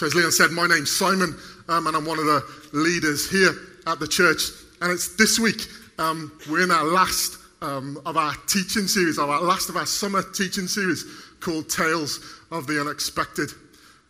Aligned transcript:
So, 0.00 0.06
as 0.06 0.14
Leon 0.14 0.32
said, 0.32 0.50
my 0.52 0.66
name's 0.66 0.90
Simon, 0.90 1.36
um, 1.68 1.86
and 1.86 1.94
I'm 1.94 2.06
one 2.06 2.18
of 2.18 2.24
the 2.24 2.42
leaders 2.72 3.30
here 3.30 3.52
at 3.86 4.00
the 4.00 4.08
church. 4.08 4.44
And 4.80 4.90
it's 4.90 5.14
this 5.16 5.38
week, 5.38 5.66
um, 5.98 6.32
we're 6.48 6.62
in 6.62 6.70
our 6.70 6.86
last 6.86 7.36
um, 7.60 8.00
of 8.06 8.16
our 8.16 8.32
teaching 8.46 8.86
series, 8.86 9.18
our 9.18 9.42
last 9.42 9.68
of 9.68 9.76
our 9.76 9.84
summer 9.84 10.22
teaching 10.22 10.68
series 10.68 11.04
called 11.40 11.68
Tales 11.68 12.18
of 12.50 12.66
the 12.66 12.80
Unexpected. 12.80 13.50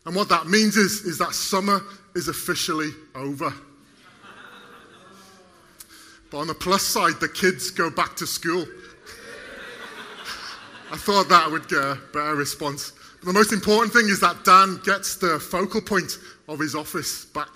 And 0.06 0.14
what 0.14 0.28
that 0.28 0.46
means 0.46 0.76
is, 0.76 1.00
is 1.00 1.18
that 1.18 1.34
summer 1.34 1.80
is 2.14 2.28
officially 2.28 2.90
over. 3.16 3.52
But 6.30 6.38
on 6.38 6.46
the 6.46 6.54
plus 6.54 6.82
side, 6.82 7.14
the 7.18 7.28
kids 7.28 7.72
go 7.72 7.90
back 7.90 8.14
to 8.18 8.28
school. 8.28 8.64
I 10.92 10.96
thought 10.96 11.28
that 11.30 11.50
would 11.50 11.66
get 11.66 11.80
a 11.80 11.98
better 12.12 12.36
response. 12.36 12.92
But 13.20 13.26
the 13.26 13.32
most 13.34 13.52
important 13.52 13.92
thing 13.92 14.08
is 14.08 14.20
that 14.20 14.44
Dan 14.44 14.80
gets 14.82 15.16
the 15.16 15.38
focal 15.38 15.82
point 15.82 16.18
of 16.48 16.58
his 16.58 16.74
office 16.74 17.26
back. 17.26 17.48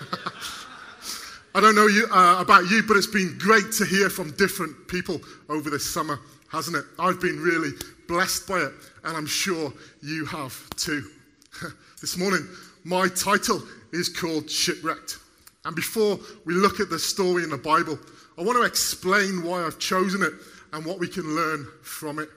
I 1.54 1.60
don't 1.60 1.74
know 1.74 1.86
you, 1.86 2.06
uh, 2.12 2.36
about 2.38 2.70
you, 2.70 2.82
but 2.86 2.96
it's 2.96 3.06
been 3.06 3.36
great 3.38 3.72
to 3.78 3.84
hear 3.84 4.10
from 4.10 4.30
different 4.36 4.88
people 4.88 5.20
over 5.48 5.70
this 5.70 5.92
summer, 5.92 6.20
hasn't 6.52 6.76
it? 6.76 6.84
I've 6.98 7.20
been 7.20 7.40
really 7.40 7.70
blessed 8.08 8.46
by 8.46 8.58
it, 8.58 8.72
and 9.04 9.16
I'm 9.16 9.26
sure 9.26 9.72
you 10.02 10.26
have 10.26 10.54
too. 10.76 11.10
this 12.00 12.18
morning, 12.18 12.46
my 12.84 13.08
title 13.08 13.62
is 13.92 14.08
called 14.08 14.50
Shipwrecked. 14.50 15.18
And 15.64 15.74
before 15.74 16.18
we 16.44 16.54
look 16.54 16.78
at 16.78 16.90
the 16.90 16.98
story 16.98 17.42
in 17.42 17.50
the 17.50 17.58
Bible, 17.58 17.98
I 18.38 18.42
want 18.42 18.58
to 18.58 18.64
explain 18.64 19.42
why 19.42 19.64
I've 19.64 19.78
chosen 19.78 20.22
it 20.22 20.32
and 20.72 20.84
what 20.84 20.98
we 20.98 21.08
can 21.08 21.24
learn 21.34 21.66
from 21.82 22.18
it. 22.18 22.28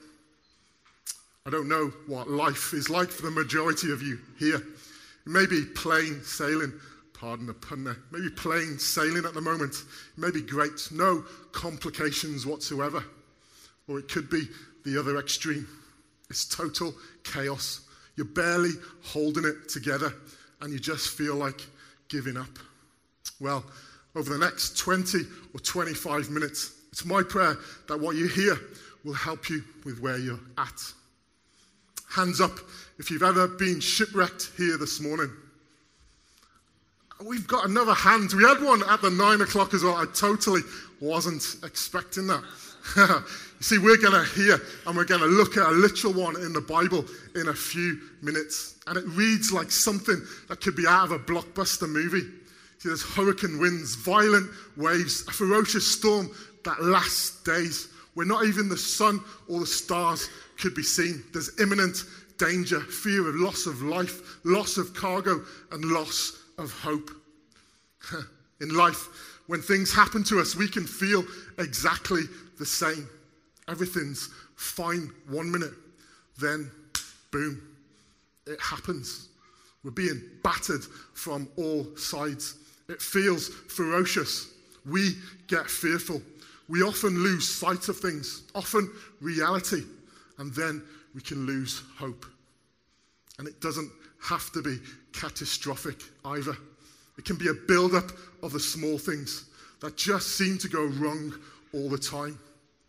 I 1.46 1.50
don't 1.50 1.68
know 1.68 1.92
what 2.08 2.30
life 2.30 2.74
is 2.74 2.90
like 2.90 3.10
for 3.10 3.24
the 3.24 3.32
majority 3.32 3.92
of 3.92 4.02
you 4.02 4.18
here. 4.40 4.56
It 4.56 5.30
may 5.30 5.46
be 5.46 5.66
plain 5.76 6.22
sailing, 6.24 6.72
pardon 7.14 7.48
the 7.48 7.54
pun 7.54 7.84
there, 7.84 7.98
maybe 8.12 8.30
plain 8.30 8.80
sailing 8.80 9.26
at 9.26 9.34
the 9.34 9.42
moment. 9.42 9.74
It 9.74 10.22
may 10.22 10.32
be 10.32 10.42
great, 10.42 10.88
no 10.92 11.26
complications 11.52 12.46
whatsoever. 12.46 13.04
Or 13.90 14.00
it 14.00 14.08
could 14.08 14.30
be 14.30 14.48
the 14.86 14.98
other 14.98 15.20
extreme. 15.20 15.68
It's 16.30 16.46
total 16.46 16.96
chaos. 17.26 17.82
You're 18.16 18.26
barely 18.26 18.72
holding 19.02 19.44
it 19.44 19.68
together 19.68 20.14
and 20.62 20.72
you 20.72 20.80
just 20.80 21.10
feel 21.10 21.36
like 21.36 21.60
giving 22.08 22.38
up. 22.38 22.58
Well, 23.42 23.66
over 24.16 24.32
the 24.32 24.40
next 24.40 24.78
20 24.78 25.20
or 25.54 25.60
25 25.60 26.30
minutes, 26.30 26.72
it's 26.94 27.04
my 27.04 27.22
prayer 27.22 27.58
that 27.90 28.00
what 28.00 28.16
you 28.16 28.28
hear 28.30 28.58
will 29.04 29.14
help 29.14 29.50
you 29.50 29.62
with 29.84 30.00
where 30.00 30.18
you're 30.18 30.40
at. 30.58 30.94
Hands 32.16 32.40
up 32.40 32.60
if 33.00 33.10
you've 33.10 33.24
ever 33.24 33.48
been 33.48 33.80
shipwrecked 33.80 34.52
here 34.56 34.78
this 34.78 35.02
morning. 35.02 35.32
We've 37.26 37.48
got 37.48 37.66
another 37.66 37.94
hand. 37.94 38.34
We 38.34 38.44
had 38.44 38.62
one 38.62 38.84
at 38.88 39.02
the 39.02 39.10
nine 39.10 39.42
o'clock 39.42 39.74
as 39.74 39.84
well. 39.84 39.96
I 39.96 40.06
totally 40.14 40.62
wasn't 41.00 41.44
expecting 41.64 42.28
that. 42.28 42.44
you 42.98 43.64
see, 43.64 43.78
we're 43.80 43.98
going 43.98 44.14
to 44.14 44.30
hear 44.36 44.60
and 44.86 44.96
we're 44.96 45.06
going 45.06 45.22
to 45.22 45.28
look 45.28 45.58
at 45.58 45.66
a 45.66 45.72
literal 45.72 46.14
one 46.14 46.36
in 46.36 46.54
the 46.54 46.62
Bible 46.62 47.04
in 47.36 47.48
a 47.48 47.54
few 47.54 48.00
minutes. 48.22 48.76
And 48.86 48.98
it 48.98 49.06
reads 49.08 49.52
like 49.52 49.72
something 49.72 50.22
that 50.50 50.62
could 50.62 50.76
be 50.76 50.86
out 50.88 51.06
of 51.06 51.12
a 51.14 51.20
blockbuster 51.20 51.90
movie. 51.90 52.30
See, 52.78 52.90
there's 52.90 53.02
hurricane 53.02 53.58
winds, 53.58 53.96
violent 53.96 54.52
waves, 54.78 55.28
a 55.28 55.32
ferocious 55.32 55.88
storm 55.88 56.30
that 56.66 56.84
lasts 56.84 57.42
days 57.44 57.88
where 58.14 58.26
not 58.26 58.46
even 58.46 58.70
the 58.70 58.78
sun 58.78 59.20
or 59.50 59.60
the 59.60 59.66
stars 59.66 60.30
could 60.60 60.76
be 60.76 60.84
seen. 60.84 61.24
There's 61.34 61.60
imminent 61.60 62.04
danger, 62.38 62.80
fear 62.80 63.28
of 63.28 63.36
loss 63.36 63.66
of 63.66 63.82
life, 63.82 64.44
loss 64.44 64.78
of 64.78 64.94
cargo, 64.94 65.44
and 65.72 65.86
loss 65.86 66.40
of 66.58 66.72
hope. 66.72 67.12
In 68.62 68.70
life, 68.76 69.08
when 69.48 69.62
things 69.62 69.94
happen 69.94 70.24
to 70.26 70.40
us, 70.40 70.56
we 70.56 70.68
can 70.68 70.86
feel 70.86 71.24
exactly 71.58 72.22
the 72.60 72.66
same. 72.66 73.08
Everything's 73.68 74.30
fine 74.56 75.12
one 75.28 75.52
minute, 75.52 75.74
then 76.40 76.70
boom, 77.32 77.62
it 78.46 78.60
happens. 78.62 79.30
We're 79.84 79.92
being 79.92 80.22
battered 80.44 80.84
from 81.14 81.50
all 81.58 81.86
sides. 81.98 82.56
It 82.88 83.02
feels 83.02 83.50
ferocious. 83.50 84.50
We 84.86 85.16
get 85.48 85.70
fearful. 85.70 86.22
We 86.74 86.82
often 86.82 87.22
lose 87.22 87.48
sight 87.48 87.88
of 87.88 87.98
things, 87.98 88.46
often 88.56 88.92
reality 89.22 89.84
and 90.40 90.52
then 90.56 90.82
we 91.14 91.22
can 91.22 91.46
lose 91.46 91.84
hope. 92.00 92.26
And 93.38 93.48
it 93.48 93.62
doesn't 93.62 93.92
have 94.24 94.52
to 94.54 94.64
be 94.64 94.80
catastrophic 95.12 95.98
either. 96.26 96.58
It 97.20 97.26
can 97.26 97.36
be 97.36 97.50
a 97.50 97.54
build-up 97.54 98.10
of 98.42 98.54
the 98.54 98.60
small 98.60 98.98
things 98.98 99.52
that 99.82 99.98
just 99.98 100.36
seem 100.36 100.58
to 100.58 100.68
go 100.68 100.86
wrong 100.86 101.36
all 101.76 101.90
the 101.90 101.98
time. 102.00 102.40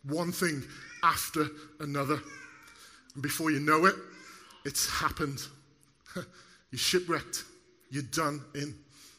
One 0.05 0.33
thing 0.33 0.63
after 1.03 1.49
another. 1.81 2.19
And 3.13 3.23
before 3.23 3.51
you 3.51 3.61
know 3.61 3.85
it, 3.85 3.97
it's 4.65 4.89
happened. 4.89 5.43
You're 6.15 6.79
shipwrecked. 6.79 7.45
You're 7.91 8.05
done 8.05 8.41
in. 8.55 8.75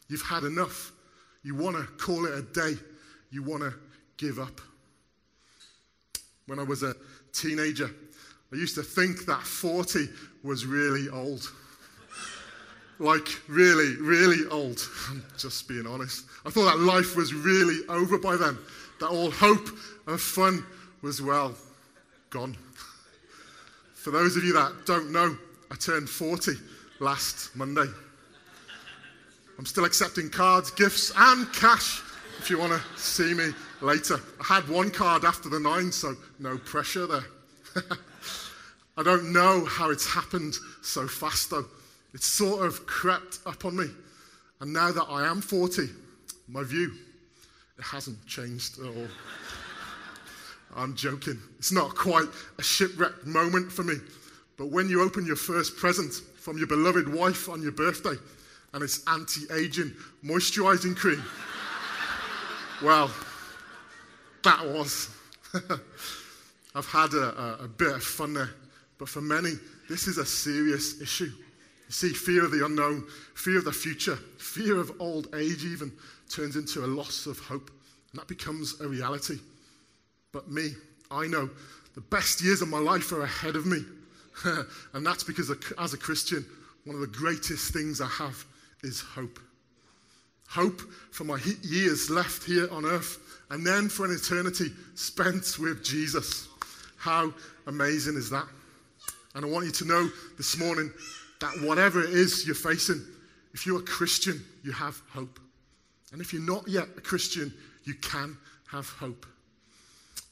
You've 0.10 0.24
had 0.24 0.42
enough. 0.42 0.92
You 1.44 1.54
want 1.54 1.76
to 1.76 1.84
call 2.04 2.26
it 2.26 2.34
a 2.34 2.42
day. 2.42 2.82
You 3.30 3.44
want 3.44 3.62
to 3.62 3.72
give 4.18 4.40
up. 4.40 4.62
When 6.48 6.60
I 6.60 6.64
was 6.64 6.84
a 6.84 6.96
teenager, 7.34 7.90
I 8.54 8.56
used 8.56 8.76
to 8.76 8.84
think 8.84 9.26
that 9.26 9.42
40 9.42 10.08
was 10.44 10.66
really 10.66 11.10
old. 11.10 11.52
like, 13.00 13.28
really, 13.48 13.96
really 13.98 14.48
old. 14.50 14.82
I'm 15.10 15.24
just 15.38 15.68
being 15.68 15.88
honest. 15.88 16.26
I 16.46 16.50
thought 16.50 16.72
that 16.72 16.80
life 16.80 17.16
was 17.16 17.34
really 17.34 17.80
over 17.90 18.18
by 18.18 18.38
then, 18.38 18.58
that 19.00 19.08
all 19.08 19.32
hope 19.32 19.68
and 20.08 20.20
fun 20.20 20.64
was, 21.02 21.22
well, 21.22 21.56
gone. 22.30 22.56
For 23.94 24.12
those 24.12 24.38
of 24.38 24.44
you 24.44 24.54
that 24.54 24.72
don't 24.86 25.12
know, 25.12 25.36
I 25.72 25.76
turned 25.76 26.10
40 26.10 26.54
last 27.00 27.56
Monday. 27.56 27.88
I'm 29.58 29.66
still 29.66 29.86
accepting 29.86 30.30
cards, 30.30 30.70
gifts, 30.72 31.12
and 31.18 31.52
cash 31.54 32.02
if 32.40 32.50
you 32.50 32.60
want 32.60 32.74
to 32.74 33.00
see 33.00 33.34
me 33.34 33.52
later. 33.86 34.20
I 34.42 34.56
had 34.56 34.68
one 34.68 34.92
card 34.92 35.24
after 35.24 35.48
the 35.48 35.60
nine, 35.60 35.92
so 35.92 36.16
no 36.40 36.58
pressure 36.58 37.08
there. 37.08 37.26
I 38.98 39.04
don't 39.04 39.32
know 39.32 39.66
how 39.66 39.92
it's 39.92 40.12
happened 40.12 40.56
so 40.82 41.08
fast, 41.08 41.50
though. 41.50 41.66
It's 42.14 42.26
sort 42.26 42.66
of 42.66 42.86
crept 42.86 43.40
up 43.46 43.66
on 43.66 43.78
me. 43.78 43.88
And 44.62 44.74
now 44.74 44.92
that 44.92 45.06
I 45.10 45.28
am 45.28 45.42
40, 45.42 45.90
my 46.48 46.64
view, 46.64 46.94
it 47.78 47.84
hasn't 47.84 48.26
changed 48.26 48.80
at 48.80 48.86
all. 48.86 49.08
I'm 50.76 50.96
joking. 50.96 51.40
It's 51.58 51.72
not 51.72 51.96
quite 51.96 52.28
a 52.58 52.64
shipwreck 52.64 53.26
moment 53.26 53.72
for 53.72 53.84
me. 53.84 53.96
But 54.58 54.68
when 54.68 54.90
you 54.90 55.02
open 55.02 55.26
your 55.26 55.36
first 55.36 55.76
present 55.76 56.14
from 56.38 56.58
your 56.58 56.68
beloved 56.68 57.14
wife 57.14 57.50
on 57.50 57.62
your 57.62 57.74
birthday, 57.74 58.16
and 58.74 58.84
it's 58.84 59.06
anti 59.08 59.42
aging 59.54 59.94
moisturizing 60.24 60.96
cream, 60.96 61.24
well, 62.82 63.10
that 64.46 64.66
was. 64.66 65.10
I've 66.76 66.88
had 66.88 67.14
a, 67.14 67.60
a, 67.62 67.64
a 67.66 67.68
bit 67.68 67.94
of 67.94 68.04
fun 68.04 68.34
there. 68.34 68.50
But 68.98 69.10
for 69.10 69.22
many, 69.22 69.52
this 69.90 70.08
is 70.08 70.18
a 70.18 70.26
serious 70.26 71.02
issue. 71.02 71.26
You 71.26 71.92
see, 71.92 72.10
fear 72.10 72.44
of 72.44 72.52
the 72.52 72.66
unknown, 72.66 73.06
fear 73.36 73.58
of 73.58 73.66
the 73.66 73.72
future, 73.72 74.16
fear 74.38 74.80
of 74.80 74.92
old 75.00 75.36
age 75.36 75.66
even 75.66 75.92
turns 76.30 76.56
into 76.56 76.84
a 76.84 76.88
loss 76.88 77.26
of 77.28 77.38
hope. 77.40 77.70
And 78.12 78.20
that 78.20 78.28
becomes 78.28 78.80
a 78.82 78.88
reality. 78.88 79.40
But 80.32 80.50
me, 80.50 80.72
I 81.12 81.28
know 81.28 81.50
the 81.94 82.02
best 82.02 82.42
years 82.42 82.62
of 82.62 82.70
my 82.70 82.80
life 82.80 83.12
are 83.12 83.22
ahead 83.22 83.56
of 83.56 83.66
me. 83.66 83.80
and 84.94 85.06
that's 85.06 85.24
because 85.24 85.52
as 85.78 85.94
a 85.94 85.98
Christian, 85.98 86.46
one 86.86 86.96
of 86.96 87.02
the 87.02 87.08
greatest 87.08 87.74
things 87.74 88.02
I 88.02 88.08
have 88.08 88.46
is 88.84 89.02
hope. 89.02 89.40
Hope 90.48 90.82
for 91.12 91.24
my 91.24 91.40
years 91.64 92.10
left 92.10 92.44
here 92.44 92.68
on 92.72 92.86
earth, 92.86 93.20
and 93.50 93.66
then 93.66 93.90
for 93.90 94.06
an 94.06 94.12
eternity 94.12 94.72
spent 94.96 95.58
with 95.60 95.84
Jesus. 95.84 96.48
How 96.98 97.34
amazing 97.68 98.16
is 98.16 98.30
that? 98.30 98.48
And 99.36 99.46
I 99.46 99.48
want 99.48 99.66
you 99.66 99.72
to 99.72 99.86
know 99.86 100.10
this 100.38 100.58
morning 100.58 100.92
that 101.42 101.62
whatever 101.62 102.02
it 102.02 102.10
is 102.12 102.46
you're 102.46 102.56
facing, 102.56 103.06
if 103.54 103.66
you're 103.66 103.80
a 103.80 103.84
Christian, 103.84 104.44
you 104.64 104.72
have 104.72 105.02
hope. 105.10 105.40
And 106.12 106.22
if 106.22 106.34
you're 106.34 106.42
not 106.42 106.68
yet 106.68 106.88
a 106.98 107.02
Christian, 107.02 107.54
you 107.84 107.94
can 107.96 108.38
have 108.72 108.88
hope. 108.90 109.26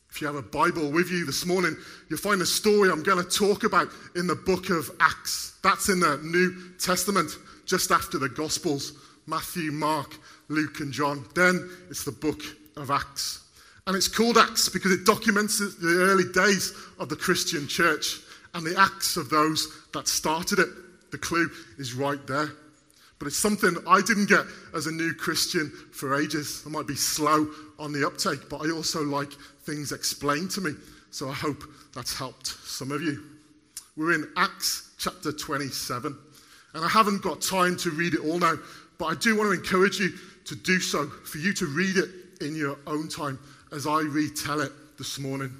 If 0.10 0.22
you 0.22 0.28
have 0.28 0.36
a 0.36 0.42
Bible 0.42 0.92
with 0.92 1.10
you 1.10 1.26
this 1.26 1.46
morning, 1.46 1.76
you'll 2.10 2.20
find 2.20 2.42
a 2.42 2.46
story 2.46 2.92
I'm 2.92 3.04
going 3.04 3.24
to 3.24 3.30
talk 3.30 3.64
about 3.64 3.90
in 4.16 4.28
the 4.28 4.36
book 4.36 4.70
of 4.70 4.92
Acts. 5.00 5.58
That's 5.64 5.90
in 5.90 6.00
the 6.00 6.20
New 6.24 6.78
Testament, 6.78 7.32
just 7.66 7.92
after 7.92 8.18
the 8.18 8.30
Gospels 8.30 8.94
Matthew, 9.26 9.72
Mark, 9.72 10.16
Luke, 10.50 10.82
and 10.82 10.92
John. 10.92 11.26
Then 11.34 11.70
it's 11.90 12.04
the 12.04 12.12
book 12.12 12.42
of 12.78 12.92
Acts. 12.92 13.42
And 13.86 13.96
it's 13.96 14.08
called 14.08 14.38
Acts 14.38 14.70
because 14.70 14.92
it 14.92 15.06
documents 15.06 15.60
the 15.60 15.98
early 16.00 16.32
days 16.34 16.74
of 17.00 17.10
the 17.10 17.16
Christian 17.16 17.68
church 17.68 18.20
and 18.54 18.66
the 18.66 18.80
acts 18.80 19.18
of 19.18 19.30
those 19.30 19.68
that 19.94 20.08
started 20.08 20.60
it. 20.60 20.70
The 21.12 21.18
clue 21.18 21.50
is 21.78 21.94
right 21.94 22.26
there. 22.28 22.50
but 23.24 23.28
it's 23.28 23.38
something 23.38 23.78
I 23.88 24.02
didn't 24.02 24.28
get 24.28 24.46
as 24.76 24.86
a 24.88 24.92
new 24.92 25.14
Christian 25.14 25.72
for 25.94 26.20
ages. 26.20 26.62
I 26.66 26.70
might 26.70 26.88
be 26.88 26.96
slow 26.96 27.48
on 27.80 27.94
the 27.94 28.06
uptake, 28.06 28.50
but 28.50 28.58
I 28.58 28.70
also 28.70 29.02
like 29.02 29.32
things 29.62 29.94
explained 29.94 30.52
to 30.52 30.62
me. 30.62 30.72
So 31.10 31.30
I 31.30 31.34
hope 31.34 31.64
that's 31.96 32.18
helped 32.18 32.48
some 32.48 32.92
of 32.92 33.02
you. 33.02 33.24
We're 33.96 34.12
in 34.12 34.28
Acts 34.36 34.92
chapter 34.98 35.32
27, 35.32 36.18
and 36.74 36.84
I 36.84 36.90
haven't 36.90 37.22
got 37.22 37.42
time 37.42 37.78
to 37.78 37.92
read 37.92 38.14
it 38.14 38.20
all 38.26 38.40
now, 38.40 38.56
but 38.98 39.06
I 39.06 39.16
do 39.16 39.38
want 39.38 39.48
to 39.48 39.58
encourage 39.58 40.00
you 40.00 40.10
to 40.44 40.56
do 40.56 40.82
so, 40.82 41.08
for 41.08 41.38
you 41.38 41.54
to 41.54 41.66
read 41.68 41.96
it 41.96 42.10
in 42.44 42.56
your 42.56 42.78
own 42.86 43.08
time 43.08 43.40
as 43.72 43.88
I 43.88 44.02
retell 44.02 44.62
it 44.62 44.72
this 44.98 45.20
morning. 45.20 45.52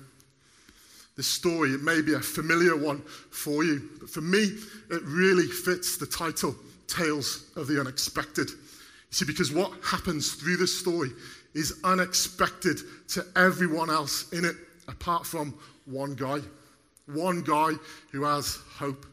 This 1.16 1.28
story, 1.28 1.72
it 1.72 1.82
may 1.82 2.02
be 2.02 2.14
a 2.14 2.20
familiar 2.20 2.76
one 2.76 3.02
for 3.32 3.64
you, 3.64 3.90
but 4.00 4.10
for 4.10 4.22
me, 4.22 4.58
it 4.90 5.02
really 5.04 5.48
fits 5.48 5.98
the 5.98 6.06
title, 6.06 6.56
Tales 6.88 7.52
of 7.56 7.68
the 7.68 7.80
Unexpected. 7.80 8.50
You 8.50 8.56
see, 9.12 9.26
because 9.26 9.52
what 9.52 9.72
happens 9.84 10.34
through 10.34 10.58
this 10.58 10.78
story 10.80 11.12
is 11.54 11.80
unexpected 11.84 12.80
to 13.10 13.26
everyone 13.36 13.90
else 13.90 14.32
in 14.34 14.44
it, 14.44 14.56
apart 14.88 15.26
from 15.26 15.54
one 15.86 16.16
guy. 16.16 16.40
One 17.06 17.44
guy 17.44 17.74
who 18.12 18.24
has 18.24 18.58
hope. 18.76 19.06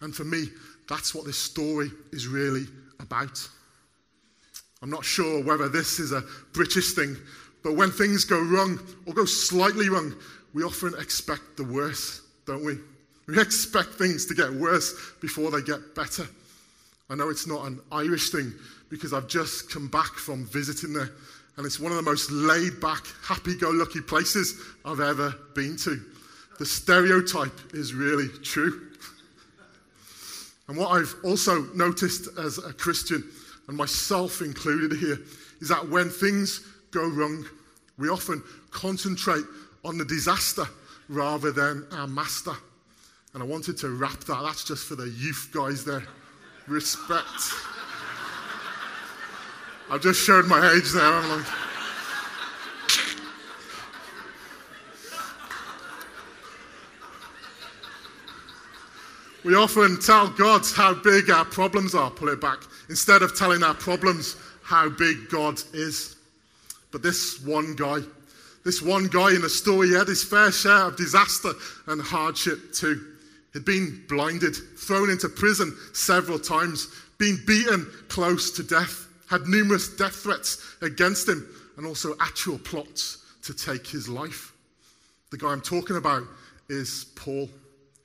And 0.00 0.14
for 0.14 0.24
me, 0.24 0.44
that's 0.88 1.14
what 1.14 1.24
this 1.24 1.38
story 1.38 1.90
is 2.12 2.28
really 2.28 2.66
about. 3.00 3.48
I'm 4.82 4.90
not 4.90 5.04
sure 5.04 5.42
whether 5.42 5.68
this 5.68 5.98
is 5.98 6.12
a 6.12 6.24
British 6.52 6.94
thing, 6.94 7.16
but 7.62 7.74
when 7.74 7.90
things 7.90 8.24
go 8.24 8.40
wrong 8.40 8.80
or 9.06 9.12
go 9.12 9.24
slightly 9.24 9.88
wrong, 9.88 10.14
we 10.54 10.62
often 10.62 10.94
expect 10.98 11.56
the 11.56 11.64
worst, 11.64 12.22
don't 12.46 12.64
we? 12.64 12.78
We 13.26 13.40
expect 13.40 13.90
things 13.90 14.26
to 14.26 14.34
get 14.34 14.50
worse 14.50 14.94
before 15.20 15.50
they 15.50 15.62
get 15.62 15.94
better. 15.94 16.26
I 17.10 17.14
know 17.14 17.28
it's 17.28 17.46
not 17.46 17.66
an 17.66 17.80
Irish 17.92 18.30
thing 18.30 18.52
because 18.88 19.12
I've 19.12 19.28
just 19.28 19.70
come 19.70 19.88
back 19.88 20.14
from 20.14 20.46
visiting 20.46 20.92
there, 20.92 21.10
and 21.56 21.66
it's 21.66 21.78
one 21.78 21.92
of 21.92 21.96
the 21.96 22.02
most 22.02 22.30
laid 22.30 22.80
back, 22.80 23.04
happy 23.22 23.56
go 23.56 23.70
lucky 23.70 24.00
places 24.00 24.60
I've 24.84 25.00
ever 25.00 25.34
been 25.54 25.76
to. 25.78 26.00
The 26.58 26.66
stereotype 26.66 27.74
is 27.74 27.94
really 27.94 28.28
true. 28.42 28.88
And 30.68 30.76
what 30.76 30.88
I've 30.88 31.14
also 31.24 31.64
noticed 31.74 32.28
as 32.38 32.58
a 32.58 32.72
Christian, 32.72 33.24
and 33.68 33.76
myself 33.76 34.40
included 34.40 34.98
here, 34.98 35.18
is 35.60 35.68
that 35.68 35.88
when 35.88 36.10
things 36.10 36.60
go 36.90 37.06
wrong, 37.06 37.44
we 37.98 38.08
often 38.08 38.42
concentrate 38.70 39.44
on 39.84 39.98
the 39.98 40.04
disaster 40.04 40.64
rather 41.08 41.52
than 41.52 41.86
our 41.92 42.06
master. 42.06 42.52
And 43.34 43.42
I 43.42 43.46
wanted 43.46 43.76
to 43.78 43.90
rap 43.90 44.20
that. 44.24 44.42
That's 44.42 44.64
just 44.64 44.86
for 44.86 44.96
the 44.96 45.08
youth 45.08 45.50
guys 45.52 45.84
there. 45.84 46.04
Respect. 46.66 47.54
I've 49.90 50.02
just 50.02 50.24
showed 50.24 50.46
my 50.46 50.72
age 50.72 50.90
there. 50.92 51.44
We 59.44 59.54
often 59.54 59.98
tell 60.00 60.28
God 60.28 60.62
how 60.74 60.94
big 60.94 61.30
our 61.30 61.46
problems 61.46 61.94
are, 61.94 62.10
pull 62.10 62.28
it 62.28 62.40
back, 62.40 62.58
instead 62.88 63.22
of 63.22 63.36
telling 63.36 63.62
our 63.62 63.74
problems 63.74 64.36
how 64.62 64.90
big 64.90 65.28
God 65.30 65.60
is. 65.72 66.16
But 66.92 67.02
this 67.02 67.40
one 67.42 67.74
guy, 67.74 68.00
this 68.64 68.82
one 68.82 69.06
guy 69.06 69.34
in 69.34 69.40
the 69.40 69.48
story, 69.48 69.88
he 69.88 69.94
had 69.94 70.08
his 70.08 70.22
fair 70.22 70.52
share 70.52 70.86
of 70.86 70.96
disaster 70.96 71.52
and 71.86 72.02
hardship 72.02 72.72
too. 72.74 73.14
He'd 73.54 73.64
been 73.64 74.04
blinded, 74.08 74.54
thrown 74.76 75.08
into 75.08 75.28
prison 75.28 75.76
several 75.92 76.38
times, 76.38 76.88
been 77.18 77.38
beaten 77.46 77.90
close 78.08 78.50
to 78.52 78.62
death, 78.62 79.08
had 79.28 79.46
numerous 79.46 79.96
death 79.96 80.16
threats 80.16 80.76
against 80.82 81.28
him, 81.28 81.48
and 81.76 81.86
also 81.86 82.14
actual 82.20 82.58
plots 82.58 83.24
to 83.42 83.54
take 83.54 83.86
his 83.86 84.08
life. 84.08 84.52
The 85.30 85.38
guy 85.38 85.48
I'm 85.48 85.60
talking 85.62 85.96
about 85.96 86.24
is 86.68 87.06
Paul, 87.16 87.48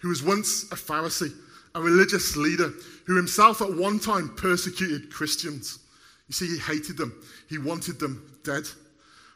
who 0.05 0.09
was 0.09 0.21
once 0.21 0.71
a 0.71 0.75
Pharisee, 0.75 1.33
a 1.73 1.81
religious 1.81 2.35
leader, 2.37 2.71
who 3.07 3.15
himself 3.15 3.59
at 3.59 3.73
one 3.73 3.97
time 3.97 4.29
persecuted 4.35 5.11
Christians. 5.11 5.79
You 6.27 6.33
see, 6.33 6.45
he 6.45 6.59
hated 6.59 6.95
them, 6.95 7.11
he 7.49 7.57
wanted 7.57 7.97
them 7.97 8.23
dead. 8.43 8.65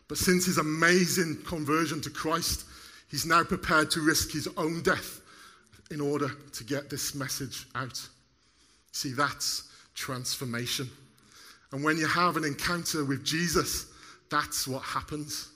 But 0.08 0.20
since 0.20 0.46
his 0.46 0.60
amazing 0.60 1.40
conversion 1.44 2.02
to 2.02 2.12
Christ, 2.12 2.66
he's 3.10 3.26
now 3.26 3.44
prepared 3.44 3.90
to 3.90 4.02
risk 4.02 4.32
his 4.32 4.48
own 4.58 4.84
death 4.84 5.22
in 5.90 6.02
order 6.02 6.30
to 6.54 6.64
get 6.64 6.88
this 6.88 7.16
message 7.16 7.66
out. 7.74 8.00
See, 8.92 9.14
that's 9.14 9.72
transformation. 9.96 10.88
And 11.72 11.84
when 11.84 11.98
you 11.98 12.06
have 12.06 12.38
an 12.38 12.46
encounter 12.46 13.04
with 13.04 13.26
Jesus, 13.26 13.88
that's 14.30 14.68
what 14.68 14.84
happens. 14.84 15.50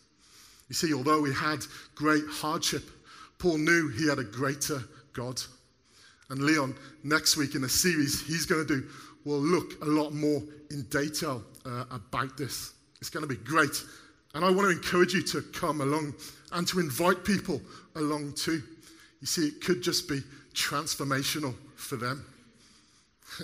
You 0.69 0.73
see, 0.73 0.91
although 0.91 1.23
he 1.23 1.33
had 1.33 1.59
great 1.93 2.23
hardship, 2.27 2.89
Paul 3.37 3.57
knew 3.57 3.89
he 3.89 4.07
had 4.07 4.19
a 4.19 4.23
greater 4.23 4.81
God. 5.13 5.41
And 6.29 6.41
Leon, 6.41 6.75
next 7.03 7.37
week 7.37 7.55
in 7.55 7.63
a 7.63 7.69
series 7.69 8.21
he's 8.25 8.45
going 8.45 8.65
to 8.65 8.81
do, 8.81 8.87
will 9.25 9.39
look 9.39 9.81
a 9.81 9.85
lot 9.85 10.13
more 10.13 10.41
in 10.71 10.83
detail 10.83 11.43
uh, 11.65 11.85
about 11.91 12.37
this. 12.37 12.73
It's 12.99 13.09
going 13.09 13.27
to 13.27 13.33
be 13.33 13.41
great. 13.43 13.83
And 14.33 14.43
I 14.43 14.49
want 14.49 14.61
to 14.61 14.69
encourage 14.69 15.13
you 15.13 15.21
to 15.23 15.41
come 15.41 15.81
along 15.81 16.13
and 16.51 16.67
to 16.69 16.79
invite 16.79 17.23
people 17.23 17.61
along 17.95 18.33
too. 18.33 18.63
You 19.21 19.27
see, 19.27 19.47
it 19.47 19.61
could 19.61 19.81
just 19.81 20.09
be 20.09 20.21
transformational 20.53 21.53
for 21.75 21.95
them. 21.95 22.25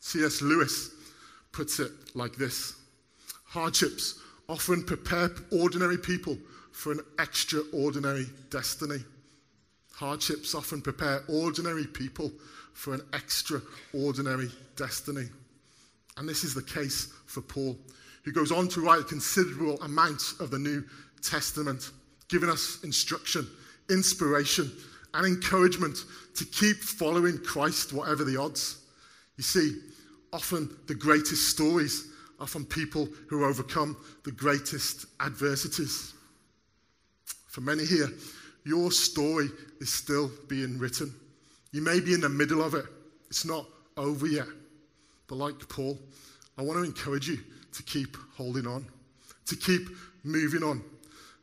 C.S. 0.00 0.42
Lewis 0.42 0.90
puts 1.52 1.78
it 1.80 1.92
like 2.14 2.36
this 2.36 2.74
Hardships 3.44 4.20
often 4.48 4.82
prepare 4.84 5.30
ordinary 5.52 5.98
people 5.98 6.36
for 6.72 6.92
an 6.92 7.00
extraordinary 7.18 8.26
destiny. 8.50 8.98
Hardships 10.00 10.54
often 10.54 10.80
prepare 10.80 11.22
ordinary 11.28 11.84
people 11.84 12.32
for 12.72 12.94
an 12.94 13.02
extraordinary 13.12 14.48
destiny. 14.74 15.26
And 16.16 16.26
this 16.26 16.42
is 16.42 16.54
the 16.54 16.62
case 16.62 17.12
for 17.26 17.42
Paul, 17.42 17.76
who 18.24 18.32
goes 18.32 18.50
on 18.50 18.66
to 18.68 18.80
write 18.80 19.00
a 19.00 19.04
considerable 19.04 19.78
amount 19.82 20.22
of 20.40 20.50
the 20.50 20.58
New 20.58 20.82
Testament, 21.22 21.90
giving 22.30 22.48
us 22.48 22.78
instruction, 22.82 23.46
inspiration, 23.90 24.72
and 25.12 25.26
encouragement 25.26 25.98
to 26.34 26.46
keep 26.46 26.78
following 26.78 27.36
Christ, 27.36 27.92
whatever 27.92 28.24
the 28.24 28.40
odds. 28.40 28.78
You 29.36 29.44
see, 29.44 29.82
often 30.32 30.74
the 30.86 30.94
greatest 30.94 31.50
stories 31.50 32.06
are 32.38 32.46
from 32.46 32.64
people 32.64 33.06
who 33.28 33.44
overcome 33.44 33.98
the 34.24 34.32
greatest 34.32 35.04
adversities. 35.20 36.14
For 37.48 37.60
many 37.60 37.84
here, 37.84 38.08
your 38.64 38.90
story 38.90 39.48
is 39.80 39.92
still 39.92 40.30
being 40.48 40.78
written. 40.78 41.14
You 41.72 41.82
may 41.82 42.00
be 42.00 42.14
in 42.14 42.20
the 42.20 42.28
middle 42.28 42.62
of 42.62 42.74
it, 42.74 42.84
it's 43.28 43.44
not 43.44 43.66
over 43.96 44.26
yet. 44.26 44.46
But 45.28 45.36
like 45.36 45.68
Paul, 45.68 45.98
I 46.58 46.62
want 46.62 46.78
to 46.78 46.84
encourage 46.84 47.28
you 47.28 47.38
to 47.72 47.82
keep 47.84 48.16
holding 48.36 48.66
on, 48.66 48.84
to 49.46 49.56
keep 49.56 49.88
moving 50.24 50.62
on. 50.62 50.82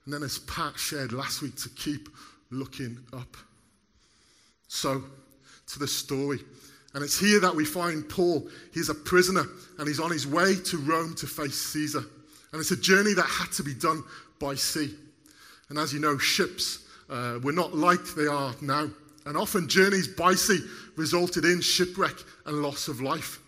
And 0.05 0.13
then, 0.13 0.23
as 0.23 0.39
Pat 0.39 0.77
shared 0.77 1.11
last 1.11 1.41
week, 1.41 1.55
to 1.57 1.69
keep 1.69 2.09
looking 2.49 2.97
up. 3.13 3.35
So, 4.67 5.03
to 5.67 5.79
the 5.79 5.87
story. 5.87 6.39
And 6.93 7.03
it's 7.03 7.19
here 7.19 7.39
that 7.41 7.53
we 7.53 7.65
find 7.65 8.07
Paul. 8.07 8.47
He's 8.73 8.89
a 8.89 8.95
prisoner 8.95 9.43
and 9.77 9.87
he's 9.87 9.99
on 9.99 10.11
his 10.11 10.25
way 10.25 10.55
to 10.55 10.77
Rome 10.77 11.13
to 11.15 11.27
face 11.27 11.57
Caesar. 11.73 12.03
And 12.51 12.61
it's 12.61 12.71
a 12.71 12.77
journey 12.77 13.13
that 13.13 13.25
had 13.25 13.51
to 13.53 13.63
be 13.63 13.73
done 13.73 14.03
by 14.39 14.55
sea. 14.55 14.95
And 15.69 15.77
as 15.77 15.93
you 15.93 15.99
know, 15.99 16.17
ships 16.17 16.86
uh, 17.09 17.39
were 17.43 17.51
not 17.51 17.75
like 17.75 18.03
they 18.15 18.27
are 18.27 18.53
now. 18.61 18.89
And 19.25 19.35
often 19.35 19.67
journeys 19.67 20.07
by 20.07 20.33
sea 20.35 20.61
resulted 20.95 21.45
in 21.45 21.61
shipwreck 21.61 22.15
and 22.45 22.61
loss 22.61 22.87
of 22.87 23.01
life. 23.01 23.39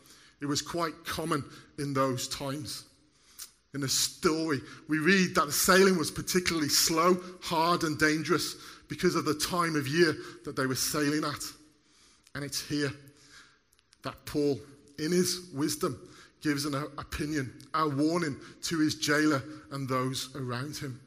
It 0.42 0.46
was 0.46 0.62
quite 0.62 0.94
common 1.06 1.44
in 1.78 1.94
those 1.94 2.28
times. 2.28 2.84
In 3.74 3.82
the 3.82 3.89
story, 3.89 4.62
we 4.88 4.98
read 4.98 5.36
that 5.36 5.46
the 5.46 5.51
sailing 5.51 5.98
was 5.98 6.10
particularly 6.10 6.70
slow, 6.70 7.18
hard, 7.42 7.84
and 7.84 8.00
dangerous 8.00 8.56
because 8.88 9.16
of 9.16 9.25
the 9.25 9.36
time 9.36 9.75
of 9.75 9.88
year 9.88 10.16
that 10.44 10.56
they 10.56 10.66
were 10.66 10.75
sailing 10.75 11.24
at. 11.24 11.44
And 12.36 12.44
it's 12.44 12.68
here 12.68 12.92
that 14.04 14.25
Paul, 14.25 14.60
in 14.98 15.12
his 15.12 15.50
wisdom, 15.54 16.00
gives 16.42 16.66
an 16.66 16.74
opinion, 16.98 17.54
a 17.74 17.88
warning 17.88 18.36
to 18.63 18.80
his 18.80 18.96
jailer 18.96 19.44
and 19.72 19.88
those 19.88 20.36
around 20.36 20.78
him. 20.78 21.00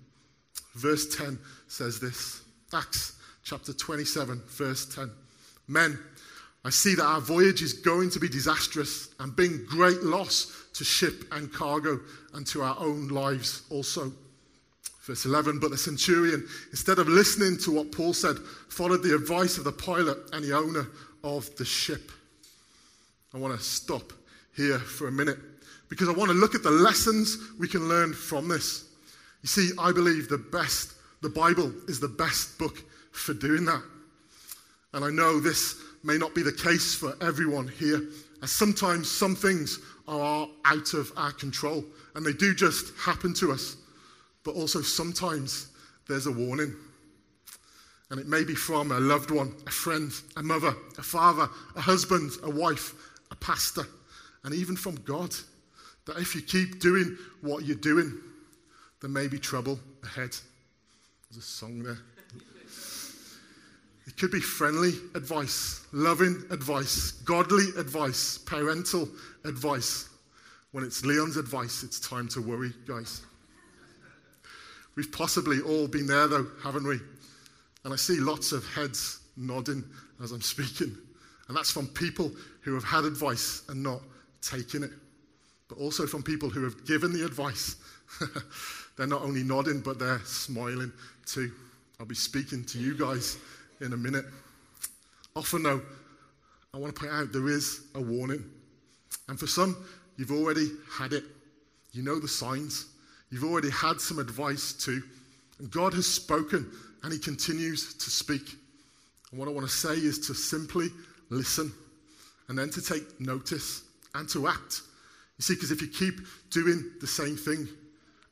Verse 0.74 1.14
10 1.16 1.38
says 1.68 2.00
this 2.00 2.42
Acts 2.72 3.16
chapter 3.44 3.72
27, 3.72 4.40
verse 4.46 4.86
10. 4.94 5.10
Men, 5.68 5.98
I 6.64 6.70
see 6.70 6.94
that 6.94 7.04
our 7.04 7.20
voyage 7.20 7.60
is 7.62 7.72
going 7.72 8.10
to 8.10 8.20
be 8.20 8.28
disastrous 8.28 9.10
and 9.18 9.34
bring 9.34 9.64
great 9.66 10.02
loss 10.02 10.66
to 10.74 10.84
ship 10.84 11.24
and 11.32 11.52
cargo 11.52 12.00
and 12.34 12.46
to 12.48 12.62
our 12.62 12.76
own 12.78 13.08
lives 13.08 13.62
also. 13.70 14.12
Verse 15.02 15.24
11, 15.24 15.58
but 15.58 15.72
the 15.72 15.76
centurion, 15.76 16.46
instead 16.70 17.00
of 17.00 17.08
listening 17.08 17.58
to 17.58 17.72
what 17.72 17.90
Paul 17.90 18.12
said, 18.12 18.38
followed 18.68 19.02
the 19.02 19.14
advice 19.14 19.58
of 19.58 19.64
the 19.64 19.72
pilot 19.72 20.16
and 20.32 20.44
the 20.44 20.56
owner 20.56 20.86
of 21.24 21.54
the 21.56 21.64
ship. 21.64 22.12
I 23.34 23.38
want 23.38 23.58
to 23.58 23.64
stop 23.64 24.12
here 24.54 24.78
for 24.78 25.08
a 25.08 25.12
minute 25.12 25.38
because 25.88 26.08
I 26.08 26.12
want 26.12 26.30
to 26.30 26.36
look 26.36 26.54
at 26.54 26.62
the 26.62 26.70
lessons 26.70 27.38
we 27.58 27.66
can 27.66 27.88
learn 27.88 28.12
from 28.12 28.46
this. 28.46 28.91
You 29.42 29.48
see, 29.48 29.70
I 29.78 29.92
believe 29.92 30.28
the 30.28 30.38
best, 30.38 30.94
the 31.20 31.28
Bible 31.28 31.72
is 31.88 32.00
the 32.00 32.08
best 32.08 32.58
book 32.58 32.82
for 33.12 33.34
doing 33.34 33.64
that. 33.64 33.82
And 34.92 35.04
I 35.04 35.10
know 35.10 35.40
this 35.40 35.76
may 36.04 36.16
not 36.16 36.34
be 36.34 36.42
the 36.42 36.52
case 36.52 36.94
for 36.94 37.14
everyone 37.20 37.68
here, 37.68 38.02
as 38.42 38.52
sometimes 38.52 39.10
some 39.10 39.34
things 39.34 39.80
are 40.08 40.48
out 40.64 40.94
of 40.94 41.12
our 41.16 41.32
control 41.32 41.84
and 42.14 42.24
they 42.26 42.32
do 42.32 42.54
just 42.54 42.92
happen 42.96 43.32
to 43.34 43.52
us. 43.52 43.76
But 44.44 44.54
also 44.54 44.82
sometimes 44.82 45.68
there's 46.08 46.26
a 46.26 46.32
warning. 46.32 46.74
And 48.10 48.20
it 48.20 48.26
may 48.26 48.44
be 48.44 48.54
from 48.54 48.92
a 48.92 49.00
loved 49.00 49.30
one, 49.30 49.54
a 49.66 49.70
friend, 49.70 50.12
a 50.36 50.42
mother, 50.42 50.74
a 50.98 51.02
father, 51.02 51.48
a 51.74 51.80
husband, 51.80 52.32
a 52.42 52.50
wife, 52.50 52.94
a 53.30 53.36
pastor, 53.36 53.86
and 54.44 54.54
even 54.54 54.76
from 54.76 54.96
God. 54.96 55.34
That 56.04 56.18
if 56.18 56.34
you 56.34 56.42
keep 56.42 56.80
doing 56.80 57.16
what 57.40 57.64
you're 57.64 57.76
doing, 57.76 58.20
there 59.02 59.10
may 59.10 59.26
be 59.26 59.38
trouble 59.38 59.78
ahead. 60.04 60.30
There's 61.28 61.38
a 61.38 61.42
song 61.42 61.82
there. 61.82 61.98
It 64.06 64.16
could 64.16 64.30
be 64.30 64.40
friendly 64.40 64.92
advice, 65.14 65.84
loving 65.92 66.42
advice, 66.50 67.12
godly 67.24 67.66
advice, 67.76 68.38
parental 68.38 69.08
advice. 69.44 70.08
When 70.70 70.84
it's 70.84 71.04
Leon's 71.04 71.36
advice, 71.36 71.82
it's 71.82 72.00
time 72.00 72.28
to 72.28 72.40
worry, 72.40 72.72
guys. 72.86 73.22
We've 74.94 75.10
possibly 75.10 75.60
all 75.60 75.88
been 75.88 76.06
there, 76.06 76.28
though, 76.28 76.46
haven't 76.62 76.86
we? 76.86 77.00
And 77.84 77.92
I 77.92 77.96
see 77.96 78.20
lots 78.20 78.52
of 78.52 78.64
heads 78.68 79.20
nodding 79.36 79.84
as 80.22 80.30
I'm 80.30 80.40
speaking. 80.40 80.96
And 81.48 81.56
that's 81.56 81.72
from 81.72 81.88
people 81.88 82.30
who 82.60 82.74
have 82.74 82.84
had 82.84 83.04
advice 83.04 83.62
and 83.68 83.82
not 83.82 84.00
taken 84.42 84.84
it, 84.84 84.92
but 85.68 85.78
also 85.78 86.06
from 86.06 86.22
people 86.22 86.50
who 86.50 86.62
have 86.62 86.84
given 86.86 87.12
the 87.12 87.24
advice. 87.24 87.76
they're 88.96 89.06
not 89.06 89.22
only 89.22 89.42
nodding, 89.42 89.80
but 89.80 89.98
they're 89.98 90.20
smiling 90.24 90.92
too. 91.26 91.52
I'll 91.98 92.06
be 92.06 92.14
speaking 92.14 92.64
to 92.66 92.78
you 92.78 92.96
guys 92.96 93.38
in 93.80 93.92
a 93.92 93.96
minute. 93.96 94.24
Often, 95.34 95.62
though, 95.62 95.82
I 96.74 96.78
want 96.78 96.94
to 96.94 97.00
point 97.00 97.12
out 97.12 97.32
there 97.32 97.48
is 97.48 97.82
a 97.94 98.00
warning. 98.00 98.44
And 99.28 99.38
for 99.38 99.46
some, 99.46 99.76
you've 100.16 100.32
already 100.32 100.70
had 100.90 101.12
it. 101.12 101.24
You 101.92 102.02
know 102.02 102.18
the 102.18 102.28
signs. 102.28 102.86
You've 103.30 103.44
already 103.44 103.70
had 103.70 104.00
some 104.00 104.18
advice 104.18 104.72
too. 104.72 105.02
And 105.58 105.70
God 105.70 105.94
has 105.94 106.06
spoken 106.06 106.70
and 107.02 107.12
He 107.12 107.18
continues 107.18 107.94
to 107.94 108.10
speak. 108.10 108.56
And 109.30 109.38
what 109.38 109.48
I 109.48 109.52
want 109.52 109.66
to 109.66 109.72
say 109.72 109.94
is 109.94 110.18
to 110.26 110.34
simply 110.34 110.88
listen 111.30 111.72
and 112.48 112.58
then 112.58 112.70
to 112.70 112.82
take 112.82 113.20
notice 113.20 113.82
and 114.14 114.28
to 114.30 114.48
act. 114.48 114.82
You 115.38 115.42
see, 115.42 115.54
because 115.54 115.70
if 115.70 115.80
you 115.80 115.88
keep 115.88 116.20
doing 116.50 116.90
the 117.00 117.06
same 117.06 117.36
thing 117.36 117.68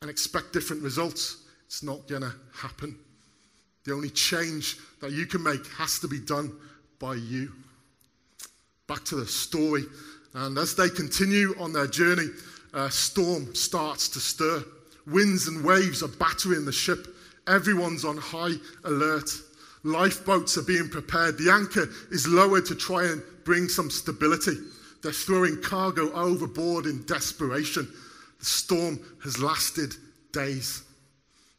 and 0.03 0.09
expect 0.09 0.55
different 0.55 0.83
results, 0.83 1.43
it's 1.67 1.83
not 1.83 2.09
going 2.09 2.23
to 2.23 2.33
happen. 2.55 2.97
The 3.85 3.93
only 3.93 4.09
change 4.09 4.79
that 5.03 5.13
you 5.13 5.27
can 5.27 5.43
make 5.43 5.67
has 5.77 5.99
to 5.99 6.09
be 6.09 6.19
done 6.19 6.53
by 6.99 7.17
you. 7.17 7.53
Back 8.87 9.05
to 9.05 9.17
the 9.17 9.27
story. 9.27 9.85
And 10.33 10.57
as 10.57 10.75
they 10.75 10.89
continue 10.89 11.55
on 11.61 11.75
their 11.75 11.87
journey, 11.87 12.29
a 12.73 12.91
storm 12.91 13.55
starts 13.55 14.09
to 14.11 14.21
stir. 14.21 14.65
Winds 15.07 15.49
and 15.49 15.63
waves 15.63 16.03
are 16.03 16.09
battering 16.09 16.65
the 16.65 16.73
ship. 16.73 17.07
Everyone's 17.47 18.07
on 18.07 18.17
high 18.17 18.55
alert. 18.85 19.29
Lifeboats 19.85 20.57
are 20.57 20.63
being 20.63 20.89
prepared. 20.89 21.37
The 21.37 21.51
anchor 21.53 21.91
is 22.11 22.27
lowered 22.27 22.65
to 22.67 22.75
try 22.75 23.05
and 23.05 23.23
bring 23.45 23.69
some 23.69 23.91
stability. 23.91 24.57
They're 25.03 25.13
throwing 25.13 25.61
cargo 25.61 26.11
overboard 26.13 26.87
in 26.87 27.05
desperation. 27.05 27.87
The 28.41 28.47
storm 28.47 29.01
has 29.23 29.41
lasted 29.41 29.95
days. 30.33 30.83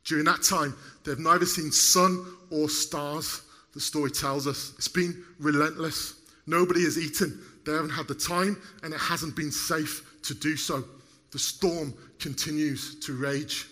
During 0.03 0.25
that 0.25 0.43
time, 0.43 0.75
they've 1.05 1.17
neither 1.17 1.45
seen 1.45 1.71
sun 1.71 2.25
or 2.49 2.69
stars, 2.69 3.43
the 3.73 3.79
story 3.79 4.11
tells 4.11 4.47
us. 4.47 4.73
It's 4.77 4.87
been 4.87 5.23
relentless. 5.39 6.15
Nobody 6.47 6.83
has 6.83 6.97
eaten. 6.97 7.39
They 7.65 7.71
haven't 7.71 7.91
had 7.91 8.07
the 8.07 8.15
time, 8.15 8.61
and 8.83 8.93
it 8.93 8.99
hasn't 8.99 9.35
been 9.35 9.51
safe 9.51 10.19
to 10.23 10.33
do 10.33 10.57
so. 10.57 10.83
The 11.31 11.39
storm 11.39 11.93
continues 12.19 12.99
to 13.01 13.13
rage. 13.13 13.67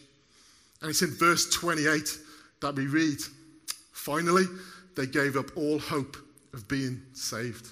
And 0.82 0.90
it's 0.90 1.02
in 1.02 1.10
verse 1.16 1.50
28 1.50 2.18
that 2.62 2.76
we 2.76 2.88
read 2.88 3.20
finally, 3.92 4.46
they 4.96 5.06
gave 5.06 5.36
up 5.36 5.56
all 5.58 5.78
hope 5.78 6.16
of 6.54 6.68
being 6.68 7.02
saved. 7.14 7.68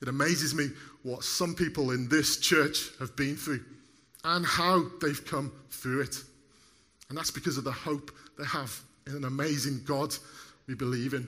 It 0.00 0.08
amazes 0.08 0.54
me 0.54 0.68
what 1.02 1.24
some 1.24 1.54
people 1.54 1.90
in 1.90 2.08
this 2.08 2.38
church 2.38 2.90
have 2.98 3.14
been 3.16 3.36
through 3.36 3.64
and 4.24 4.44
how 4.44 4.84
they've 5.00 5.24
come 5.24 5.52
through 5.70 6.02
it. 6.02 6.16
And 7.08 7.16
that's 7.16 7.30
because 7.30 7.56
of 7.56 7.64
the 7.64 7.72
hope 7.72 8.10
they 8.36 8.44
have 8.44 8.78
in 9.06 9.14
an 9.14 9.24
amazing 9.24 9.80
God 9.84 10.14
we 10.66 10.74
believe 10.74 11.14
in. 11.14 11.26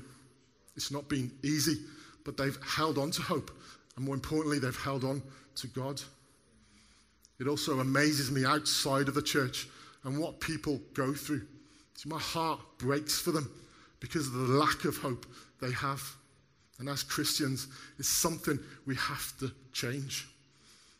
It's 0.76 0.90
not 0.90 1.08
been 1.08 1.30
easy, 1.42 1.78
but 2.24 2.36
they've 2.36 2.58
held 2.62 2.98
on 2.98 3.10
to 3.12 3.22
hope. 3.22 3.50
And 3.96 4.04
more 4.04 4.14
importantly, 4.14 4.58
they've 4.58 4.76
held 4.76 5.04
on 5.04 5.22
to 5.56 5.66
God. 5.68 6.00
It 7.38 7.48
also 7.48 7.80
amazes 7.80 8.30
me 8.30 8.44
outside 8.44 9.08
of 9.08 9.14
the 9.14 9.22
church 9.22 9.68
and 10.04 10.18
what 10.18 10.40
people 10.40 10.80
go 10.94 11.14
through. 11.14 11.46
See, 11.94 12.08
my 12.08 12.18
heart 12.18 12.60
breaks 12.78 13.18
for 13.18 13.32
them 13.32 13.50
because 13.98 14.26
of 14.26 14.34
the 14.34 14.54
lack 14.54 14.84
of 14.84 14.96
hope 14.98 15.26
they 15.60 15.72
have. 15.72 16.02
And 16.80 16.88
as 16.88 17.02
Christians, 17.02 17.68
it's 17.98 18.08
something 18.08 18.58
we 18.86 18.96
have 18.96 19.38
to 19.38 19.52
change. 19.72 20.26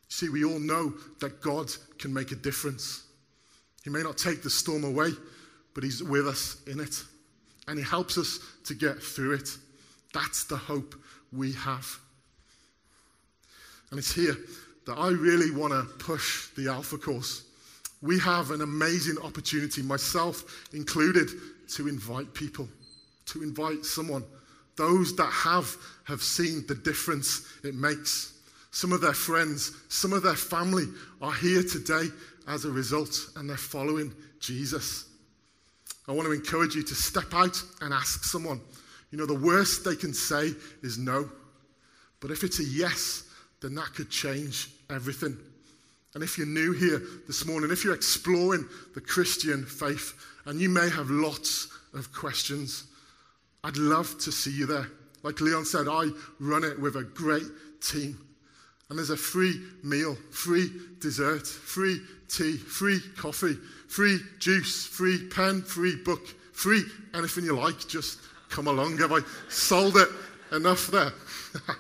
See, 0.09 0.29
we 0.29 0.45
all 0.45 0.59
know 0.59 0.93
that 1.21 1.41
God 1.41 1.73
can 1.99 2.13
make 2.13 2.33
a 2.33 2.37
difference. 2.37 3.05
He 3.83 3.91
may 3.91 4.03
not 4.03 4.19
take 4.19 4.43
the 4.43 4.51
storm 4.51 4.85
away, 4.85 5.13
but 5.75 5.83
He's 5.83 6.03
with 6.03 6.29
us 6.29 6.59
in 6.67 6.81
it. 6.81 7.03
And 7.67 7.79
He 7.79 7.85
helps 7.85 8.19
us 8.19 8.41
to 8.65 8.75
get 8.75 9.03
through 9.03 9.33
it. 9.35 9.49
That's 10.13 10.45
the 10.45 10.57
hope 10.57 10.95
we 11.33 11.53
have. 11.53 11.87
And 13.91 13.99
it's 13.99 14.13
here 14.13 14.37
that 14.87 14.99
I 14.99 15.09
really 15.09 15.51
want 15.51 15.73
to 15.73 15.83
push 16.05 16.49
the 16.57 16.69
Alpha 16.69 16.99
course. 16.99 17.45
We 18.03 18.19
have 18.19 18.51
an 18.51 18.61
amazing 18.61 19.17
opportunity, 19.23 19.83
myself 19.83 20.69
included, 20.75 21.31
to 21.75 21.89
invite 21.89 22.35
people, 22.35 22.69
to 23.27 23.43
invite 23.43 23.85
someone. 23.87 24.25
Those 24.77 25.15
that 25.17 25.31
have 25.31 25.77
have 26.05 26.23
seen 26.23 26.65
the 26.67 26.75
difference 26.75 27.47
it 27.65 27.75
makes. 27.75 28.33
Some 28.71 28.93
of 28.93 29.01
their 29.01 29.15
friends, 29.15 29.73
some 29.89 30.13
of 30.13 30.23
their 30.23 30.35
family 30.35 30.85
are 31.21 31.33
here 31.33 31.63
today 31.63 32.07
as 32.49 32.65
a 32.65 32.71
result, 32.71 33.31
and 33.37 33.49
they're 33.49 33.57
following 33.57 34.15
Jesus. 34.39 35.07
I 36.09 36.13
want 36.13 36.27
to 36.27 36.33
encourage 36.33 36.75
you 36.75 36.83
to 36.83 36.95
step 36.95 37.33
out 37.33 37.63
and 37.81 37.93
ask 37.93 38.25
someone. 38.25 38.61
You 39.11 39.19
know, 39.19 39.27
the 39.27 39.35
worst 39.35 39.85
they 39.85 39.97
can 39.97 40.15
say 40.15 40.53
is 40.83 40.99
no. 40.99 41.29
But 42.21 42.31
if 42.31 42.45
it's 42.45 42.61
a 42.61 42.65
yes, 42.65 43.25
then 43.61 43.75
that 43.75 43.95
could 43.95 44.11
change 44.11 44.71
everything. 44.89 45.37
And 46.15 46.25
if 46.25 46.39
you're 46.39 46.47
new 46.47 46.73
here 46.73 47.03
this 47.27 47.47
morning, 47.47 47.71
if 47.71 47.85
you're 47.85 47.95
exploring 47.95 48.67
the 48.95 49.01
Christian 49.01 49.65
faith, 49.65 50.15
and 50.47 50.61
you 50.61 50.69
may 50.69 50.89
have 50.89 51.11
lots 51.11 51.69
of 51.95 52.13
questions, 52.13 52.85
I'd 53.63 53.77
love 53.77 54.19
to 54.21 54.33
see 54.33 54.51
you 54.51 54.67
there. 54.67 54.89
Like 55.23 55.41
Leon 55.41 55.65
said, 55.65 55.87
I 55.89 56.09
run 56.39 56.65
it 56.65 56.81
with 56.81 56.97
a 56.97 57.05
great 57.05 57.47
team. 57.81 58.19
And 58.89 58.99
there's 58.99 59.11
a 59.11 59.17
free 59.17 59.61
meal, 59.85 60.17
free 60.31 60.71
dessert, 60.99 61.47
free 61.47 62.01
tea, 62.29 62.57
free 62.57 63.01
coffee, 63.17 63.57
free 63.89 64.19
juice, 64.39 64.87
free 64.87 65.29
pen, 65.29 65.63
free 65.63 65.97
book, 65.97 66.27
free 66.53 66.83
anything 67.15 67.45
you 67.45 67.57
like. 67.57 67.87
Just 67.87 68.21
come 68.49 68.67
along. 68.67 68.99
Have 68.99 69.13
I 69.13 69.21
sold 69.49 69.97
it 69.97 70.09
enough 70.53 70.89
there? 70.89 71.13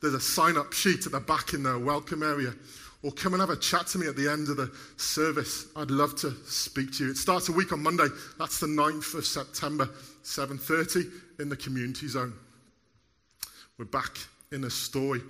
There's 0.00 0.14
a 0.14 0.20
sign 0.20 0.56
up 0.56 0.72
sheet 0.72 1.06
at 1.06 1.12
the 1.12 1.20
back 1.20 1.54
in 1.54 1.62
the 1.62 1.78
welcome 1.78 2.22
area. 2.22 2.52
Or 3.04 3.12
come 3.12 3.34
and 3.34 3.40
have 3.42 3.50
a 3.50 3.56
chat 3.56 3.86
to 3.88 3.98
me 3.98 4.06
at 4.06 4.16
the 4.16 4.30
end 4.30 4.48
of 4.48 4.56
the 4.56 4.72
service. 4.96 5.66
I'd 5.76 5.90
love 5.90 6.16
to 6.20 6.34
speak 6.46 6.90
to 6.94 7.04
you. 7.04 7.10
It 7.10 7.18
starts 7.18 7.50
a 7.50 7.52
week 7.52 7.70
on 7.70 7.82
Monday. 7.82 8.06
That's 8.38 8.60
the 8.60 8.66
9th 8.66 9.12
of 9.12 9.26
September, 9.26 9.90
7:30 10.22 11.10
in 11.38 11.50
the 11.50 11.56
community 11.56 12.08
zone. 12.08 12.32
We're 13.76 13.84
back 13.84 14.16
in 14.52 14.64
a 14.64 14.70
story. 14.70 15.20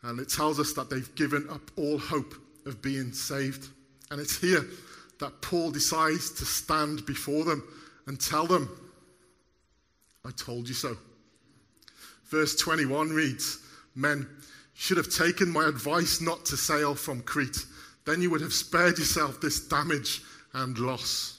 And 0.00 0.20
it 0.20 0.30
tells 0.30 0.58
us 0.58 0.72
that 0.72 0.88
they've 0.88 1.14
given 1.14 1.46
up 1.50 1.70
all 1.76 1.98
hope 1.98 2.34
of 2.64 2.80
being 2.80 3.12
saved. 3.12 3.68
And 4.10 4.18
it's 4.18 4.38
here 4.38 4.64
that 5.20 5.42
Paul 5.42 5.70
decides 5.70 6.30
to 6.30 6.46
stand 6.46 7.04
before 7.04 7.44
them 7.44 7.62
and 8.06 8.18
tell 8.18 8.46
them, 8.46 8.70
I 10.24 10.30
told 10.30 10.66
you 10.66 10.74
so. 10.74 10.96
Verse 12.30 12.56
21 12.56 13.10
reads, 13.10 13.58
Men, 13.94 14.26
should 14.74 14.96
have 14.96 15.10
taken 15.10 15.50
my 15.50 15.66
advice 15.66 16.20
not 16.20 16.44
to 16.46 16.56
sail 16.56 16.94
from 16.94 17.22
Crete. 17.22 17.66
Then 18.04 18.20
you 18.20 18.30
would 18.30 18.40
have 18.40 18.52
spared 18.52 18.98
yourself 18.98 19.40
this 19.40 19.68
damage 19.68 20.22
and 20.54 20.78
loss. 20.78 21.38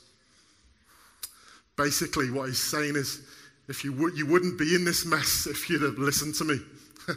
Basically, 1.75 2.29
what 2.29 2.49
he's 2.49 2.61
saying 2.61 2.95
is, 2.95 3.21
if 3.67 3.83
you, 3.83 3.93
would, 3.93 4.17
you 4.17 4.25
wouldn't 4.25 4.59
be 4.59 4.75
in 4.75 4.85
this 4.85 5.05
mess 5.05 5.47
if 5.47 5.69
you'd 5.69 5.81
have 5.81 5.97
listened 5.97 6.35
to 6.35 6.43
me. 6.45 6.59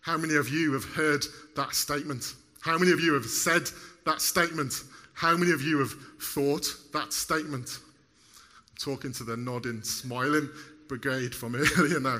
How 0.00 0.16
many 0.16 0.36
of 0.36 0.48
you 0.48 0.72
have 0.72 0.84
heard 0.84 1.24
that 1.56 1.74
statement? 1.74 2.34
How 2.60 2.76
many 2.78 2.92
of 2.92 3.00
you 3.00 3.14
have 3.14 3.26
said 3.26 3.62
that 4.04 4.20
statement? 4.20 4.74
How 5.14 5.36
many 5.36 5.52
of 5.52 5.62
you 5.62 5.78
have 5.78 5.92
thought 6.20 6.66
that 6.92 7.12
statement? 7.12 7.78
I'm 7.78 8.76
talking 8.78 9.12
to 9.14 9.24
the 9.24 9.36
nodding, 9.36 9.82
smiling 9.82 10.48
brigade 10.88 11.34
from 11.34 11.54
earlier 11.78 12.00
now. 12.00 12.18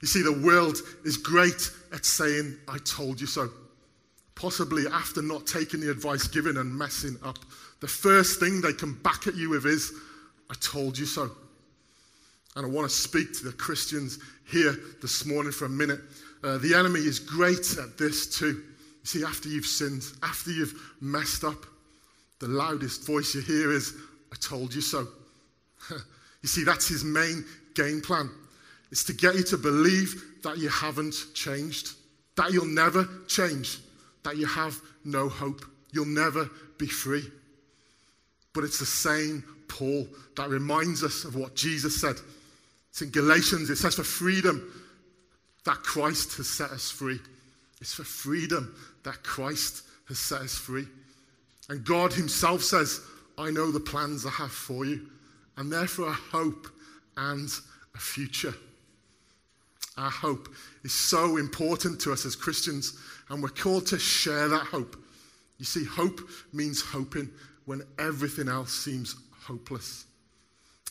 You 0.00 0.08
see, 0.08 0.22
the 0.22 0.40
world 0.44 0.76
is 1.04 1.16
great 1.16 1.70
at 1.92 2.04
saying, 2.04 2.56
I 2.68 2.78
told 2.78 3.20
you 3.20 3.26
so. 3.26 3.50
Possibly 4.34 4.84
after 4.92 5.22
not 5.22 5.46
taking 5.46 5.80
the 5.80 5.90
advice 5.90 6.28
given 6.28 6.58
and 6.58 6.72
messing 6.72 7.16
up. 7.24 7.38
The 7.80 7.88
first 7.88 8.40
thing 8.40 8.60
they 8.60 8.72
come 8.72 9.00
back 9.02 9.26
at 9.26 9.34
you 9.34 9.50
with 9.50 9.66
is, 9.66 9.92
I 10.50 10.54
told 10.60 10.96
you 10.96 11.06
so. 11.06 11.30
And 12.56 12.66
I 12.66 12.68
want 12.68 12.88
to 12.88 12.94
speak 12.94 13.34
to 13.38 13.44
the 13.44 13.52
Christians 13.52 14.18
here 14.50 14.76
this 15.02 15.26
morning 15.26 15.52
for 15.52 15.66
a 15.66 15.70
minute. 15.70 16.00
Uh, 16.42 16.58
the 16.58 16.74
enemy 16.74 17.00
is 17.00 17.18
great 17.18 17.76
at 17.78 17.98
this 17.98 18.38
too. 18.38 18.62
You 19.02 19.04
see, 19.04 19.24
after 19.24 19.48
you've 19.48 19.66
sinned, 19.66 20.04
after 20.22 20.50
you've 20.50 20.74
messed 21.00 21.44
up, 21.44 21.66
the 22.40 22.48
loudest 22.48 23.06
voice 23.06 23.34
you 23.34 23.40
hear 23.40 23.72
is, 23.72 23.94
I 24.32 24.36
told 24.36 24.74
you 24.74 24.80
so. 24.80 25.08
you 25.90 26.48
see, 26.48 26.62
that's 26.64 26.86
his 26.86 27.04
main 27.04 27.44
game 27.74 28.00
plan. 28.00 28.30
It's 28.90 29.04
to 29.04 29.12
get 29.12 29.34
you 29.34 29.42
to 29.44 29.58
believe 29.58 30.40
that 30.42 30.58
you 30.58 30.68
haven't 30.68 31.14
changed, 31.34 31.92
that 32.36 32.52
you'll 32.52 32.66
never 32.66 33.08
change, 33.26 33.78
that 34.24 34.36
you 34.36 34.46
have 34.46 34.80
no 35.04 35.28
hope, 35.28 35.64
you'll 35.92 36.06
never 36.06 36.48
be 36.78 36.86
free. 36.86 37.24
But 38.54 38.64
it's 38.64 38.78
the 38.78 38.86
same 38.86 39.44
Paul 39.68 40.06
that 40.36 40.48
reminds 40.48 41.04
us 41.04 41.24
of 41.24 41.36
what 41.36 41.54
Jesus 41.54 42.00
said. 42.00 42.16
It's 42.90 43.02
in 43.02 43.10
Galatians, 43.10 43.70
it 43.70 43.76
says, 43.76 43.96
For 43.96 44.04
freedom 44.04 44.72
that 45.64 45.76
Christ 45.76 46.36
has 46.38 46.48
set 46.48 46.70
us 46.70 46.90
free. 46.90 47.20
It's 47.80 47.94
for 47.94 48.04
freedom 48.04 48.74
that 49.04 49.22
Christ 49.22 49.82
has 50.08 50.18
set 50.18 50.40
us 50.40 50.54
free. 50.54 50.86
And 51.68 51.84
God 51.84 52.12
Himself 52.12 52.62
says, 52.62 53.00
I 53.36 53.50
know 53.50 53.70
the 53.70 53.80
plans 53.80 54.24
I 54.24 54.30
have 54.30 54.50
for 54.50 54.84
you, 54.84 55.06
and 55.56 55.70
therefore 55.70 56.08
a 56.08 56.12
hope 56.12 56.66
and 57.16 57.50
a 57.94 57.98
future. 57.98 58.54
Our 59.98 60.10
hope 60.10 60.48
is 60.84 60.94
so 60.94 61.38
important 61.38 62.00
to 62.02 62.12
us 62.12 62.24
as 62.24 62.36
Christians, 62.36 62.96
and 63.28 63.42
we're 63.42 63.48
called 63.48 63.86
to 63.88 63.98
share 63.98 64.46
that 64.48 64.62
hope. 64.62 64.96
You 65.58 65.64
see, 65.64 65.84
hope 65.84 66.20
means 66.52 66.80
hoping 66.80 67.28
when 67.64 67.82
everything 67.98 68.48
else 68.48 68.72
seems 68.72 69.16
hopeless. 69.42 70.04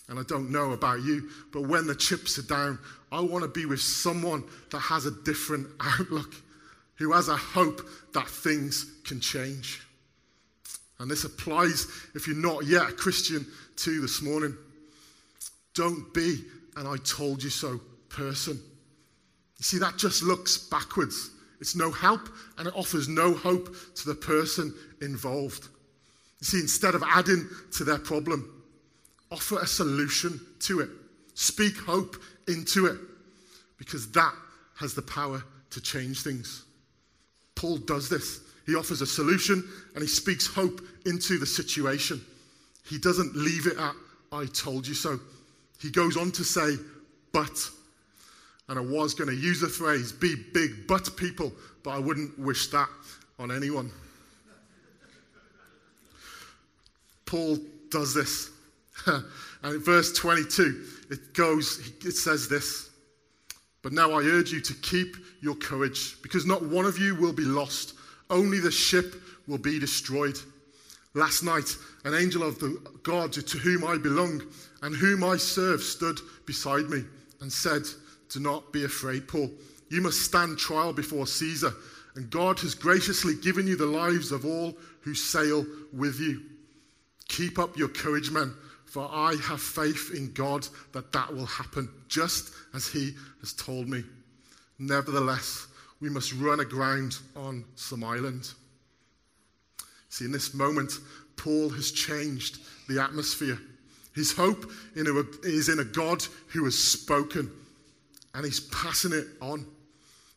And 0.09 0.19
I 0.19 0.23
don't 0.23 0.51
know 0.51 0.73
about 0.73 1.03
you, 1.03 1.29
but 1.53 1.67
when 1.67 1.87
the 1.87 1.95
chips 1.95 2.37
are 2.37 2.43
down, 2.43 2.79
I 3.09 3.21
want 3.21 3.43
to 3.43 3.47
be 3.47 3.65
with 3.65 3.79
someone 3.79 4.43
that 4.71 4.79
has 4.79 5.05
a 5.05 5.11
different 5.23 5.67
outlook, 5.79 6.35
who 6.95 7.13
has 7.13 7.29
a 7.29 7.37
hope 7.37 7.87
that 8.13 8.27
things 8.27 8.91
can 9.05 9.21
change. 9.21 9.81
And 10.99 11.09
this 11.09 11.23
applies 11.23 11.87
if 12.13 12.27
you're 12.27 12.35
not 12.35 12.65
yet 12.65 12.89
a 12.89 12.91
Christian 12.91 13.45
too 13.77 14.01
this 14.01 14.21
morning. 14.21 14.57
Don't 15.75 16.13
be 16.13 16.43
an 16.75 16.87
I 16.87 16.97
told 16.97 17.41
you 17.41 17.49
so 17.49 17.79
person. 18.09 18.59
You 19.57 19.63
see, 19.63 19.79
that 19.79 19.97
just 19.97 20.23
looks 20.23 20.57
backwards. 20.57 21.31
It's 21.59 21.75
no 21.75 21.91
help 21.91 22.29
and 22.57 22.67
it 22.67 22.75
offers 22.75 23.07
no 23.07 23.33
hope 23.33 23.75
to 23.95 24.05
the 24.05 24.15
person 24.15 24.73
involved. 25.01 25.67
You 26.39 26.45
see, 26.45 26.59
instead 26.59 26.93
of 26.93 27.03
adding 27.03 27.47
to 27.73 27.83
their 27.83 27.97
problem, 27.97 28.63
offer 29.31 29.59
a 29.59 29.67
solution 29.67 30.39
to 30.61 30.81
it. 30.81 30.89
Speak 31.33 31.77
hope 31.77 32.15
into 32.47 32.85
it 32.85 32.99
because 33.77 34.11
that 34.11 34.33
has 34.79 34.93
the 34.93 35.01
power 35.01 35.43
to 35.71 35.81
change 35.81 36.21
things. 36.21 36.63
Paul 37.55 37.77
does 37.77 38.09
this. 38.09 38.41
He 38.65 38.75
offers 38.75 39.01
a 39.01 39.07
solution 39.07 39.67
and 39.95 40.03
he 40.03 40.07
speaks 40.07 40.45
hope 40.45 40.81
into 41.05 41.39
the 41.39 41.45
situation. 41.45 42.21
He 42.87 42.99
doesn't 42.99 43.35
leave 43.35 43.65
it 43.65 43.77
at, 43.77 43.93
I 44.31 44.45
told 44.45 44.87
you 44.87 44.93
so. 44.93 45.19
He 45.81 45.89
goes 45.89 46.17
on 46.17 46.31
to 46.31 46.43
say, 46.43 46.75
but. 47.31 47.57
And 48.69 48.77
I 48.77 48.81
was 48.81 49.13
going 49.13 49.29
to 49.29 49.35
use 49.35 49.61
the 49.61 49.69
phrase, 49.69 50.11
be 50.11 50.35
big 50.53 50.87
butt 50.87 51.15
people, 51.15 51.53
but 51.83 51.91
I 51.91 51.99
wouldn't 51.99 52.37
wish 52.37 52.67
that 52.67 52.89
on 53.39 53.51
anyone. 53.51 53.91
Paul 57.25 57.57
does 57.89 58.13
this. 58.13 58.49
and 59.05 59.23
in 59.63 59.81
verse 59.81 60.13
22, 60.13 60.85
it 61.09 61.33
goes, 61.33 61.91
it 62.03 62.13
says 62.13 62.49
this. 62.49 62.89
But 63.83 63.93
now 63.93 64.11
I 64.11 64.23
urge 64.23 64.51
you 64.51 64.59
to 64.61 64.73
keep 64.75 65.15
your 65.41 65.55
courage, 65.55 66.21
because 66.21 66.45
not 66.45 66.63
one 66.63 66.85
of 66.85 66.97
you 66.97 67.15
will 67.15 67.33
be 67.33 67.43
lost, 67.43 67.93
only 68.29 68.59
the 68.59 68.71
ship 68.71 69.15
will 69.47 69.57
be 69.57 69.79
destroyed. 69.79 70.37
Last 71.13 71.43
night, 71.43 71.75
an 72.03 72.13
angel 72.13 72.43
of 72.43 72.59
the 72.59 72.81
God 73.03 73.33
to 73.33 73.57
whom 73.57 73.85
I 73.85 73.97
belong 73.97 74.41
and 74.81 74.95
whom 74.95 75.23
I 75.23 75.37
serve 75.37 75.81
stood 75.81 76.19
beside 76.45 76.89
me 76.89 77.03
and 77.41 77.51
said, 77.51 77.83
Do 78.29 78.39
not 78.39 78.71
be 78.73 78.83
afraid, 78.83 79.27
Paul. 79.27 79.49
You 79.89 80.01
must 80.01 80.21
stand 80.21 80.57
trial 80.57 80.93
before 80.93 81.27
Caesar, 81.27 81.73
and 82.15 82.29
God 82.29 82.59
has 82.59 82.75
graciously 82.75 83.35
given 83.35 83.67
you 83.67 83.75
the 83.75 83.85
lives 83.85 84.31
of 84.31 84.45
all 84.45 84.75
who 85.01 85.13
sail 85.13 85.65
with 85.93 86.19
you. 86.19 86.41
Keep 87.27 87.59
up 87.59 87.77
your 87.77 87.89
courage, 87.89 88.31
men, 88.31 88.53
for 88.85 89.09
I 89.11 89.35
have 89.43 89.61
faith 89.61 90.11
in 90.15 90.33
God 90.33 90.67
that 90.93 91.11
that 91.13 91.33
will 91.33 91.45
happen, 91.45 91.89
just 92.07 92.53
as 92.73 92.87
He 92.87 93.13
has 93.41 93.53
told 93.53 93.87
me. 93.87 94.03
Nevertheless, 94.79 95.67
we 95.99 96.09
must 96.09 96.33
run 96.33 96.59
aground 96.59 97.17
on 97.35 97.65
some 97.75 98.03
island. 98.03 98.51
See, 100.09 100.25
in 100.25 100.31
this 100.31 100.53
moment, 100.53 100.91
Paul 101.35 101.69
has 101.69 101.91
changed 101.91 102.59
the 102.87 103.01
atmosphere. 103.01 103.59
His 104.15 104.31
hope 104.31 104.71
in 104.95 105.07
a, 105.07 105.47
is 105.47 105.69
in 105.69 105.79
a 105.79 105.83
God 105.83 106.23
who 106.47 106.65
has 106.65 106.77
spoken, 106.77 107.51
and 108.37 108.45
he's 108.45 108.59
passing 108.59 109.11
it 109.13 109.25
on. 109.41 109.65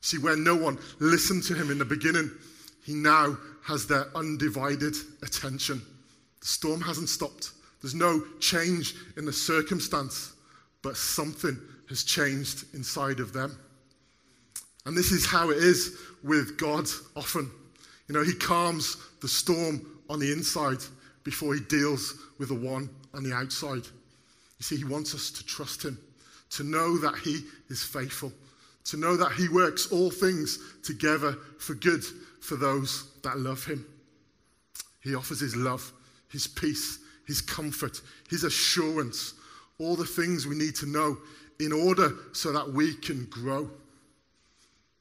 See, 0.00 0.16
where 0.16 0.34
no 0.34 0.56
one 0.56 0.78
listened 0.98 1.44
to 1.44 1.54
him 1.54 1.70
in 1.70 1.78
the 1.78 1.84
beginning, 1.84 2.30
he 2.82 2.94
now 2.94 3.36
has 3.62 3.86
their 3.86 4.06
undivided 4.16 4.96
attention. 5.22 5.82
The 6.40 6.46
storm 6.46 6.80
hasn't 6.80 7.10
stopped, 7.10 7.50
there's 7.82 7.94
no 7.94 8.22
change 8.40 8.94
in 9.18 9.26
the 9.26 9.32
circumstance, 9.32 10.32
but 10.82 10.96
something 10.96 11.58
has 11.90 12.02
changed 12.02 12.74
inside 12.74 13.20
of 13.20 13.34
them. 13.34 13.58
And 14.86 14.96
this 14.96 15.12
is 15.12 15.26
how 15.26 15.50
it 15.50 15.58
is 15.58 15.98
with 16.24 16.56
God 16.56 16.86
often. 17.14 17.50
You 18.08 18.14
know, 18.14 18.22
He 18.22 18.32
calms 18.32 18.96
the 19.20 19.28
storm 19.28 20.00
on 20.08 20.18
the 20.18 20.32
inside 20.32 20.78
before 21.22 21.54
He 21.54 21.60
deals 21.60 22.14
with 22.38 22.48
the 22.48 22.54
one 22.54 22.88
on 23.12 23.22
the 23.22 23.34
outside. 23.34 23.84
You 23.84 24.62
see, 24.62 24.76
He 24.76 24.84
wants 24.84 25.14
us 25.14 25.30
to 25.32 25.44
trust 25.44 25.84
Him, 25.84 25.98
to 26.50 26.64
know 26.64 26.98
that 26.98 27.16
He 27.18 27.40
is 27.68 27.82
faithful, 27.82 28.32
to 28.84 28.96
know 28.96 29.16
that 29.16 29.32
He 29.32 29.48
works 29.48 29.90
all 29.92 30.10
things 30.10 30.58
together 30.82 31.36
for 31.58 31.74
good 31.74 32.04
for 32.40 32.56
those 32.56 33.10
that 33.22 33.38
love 33.38 33.64
Him. 33.64 33.84
He 35.02 35.14
offers 35.14 35.40
His 35.40 35.56
love, 35.56 35.92
His 36.28 36.46
peace, 36.46 36.98
His 37.26 37.40
comfort, 37.40 38.00
His 38.28 38.44
assurance, 38.44 39.34
all 39.78 39.96
the 39.96 40.04
things 40.04 40.46
we 40.46 40.56
need 40.56 40.74
to 40.76 40.86
know 40.86 41.16
in 41.58 41.72
order 41.72 42.12
so 42.32 42.52
that 42.52 42.72
we 42.72 42.94
can 42.94 43.26
grow. 43.26 43.70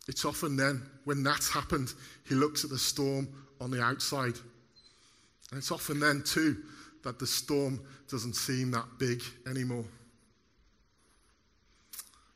It's 0.08 0.26
often 0.26 0.56
then, 0.56 0.82
when 1.06 1.24
that's 1.24 1.50
happened, 1.50 1.94
he 2.28 2.36
looks 2.36 2.64
at 2.64 2.70
the 2.70 2.78
storm 2.80 3.28
on 3.62 3.72
the 3.72 3.82
outside. 3.82 4.36
And 5.52 5.58
it's 5.58 5.72
often 5.72 6.00
then, 6.00 6.24
too, 6.26 6.58
that 7.04 7.20
the 7.20 7.28
storm 7.28 7.80
doesn't 8.10 8.36
seem 8.36 8.72
that 8.72 8.86
big 8.98 9.22
anymore. 9.48 9.86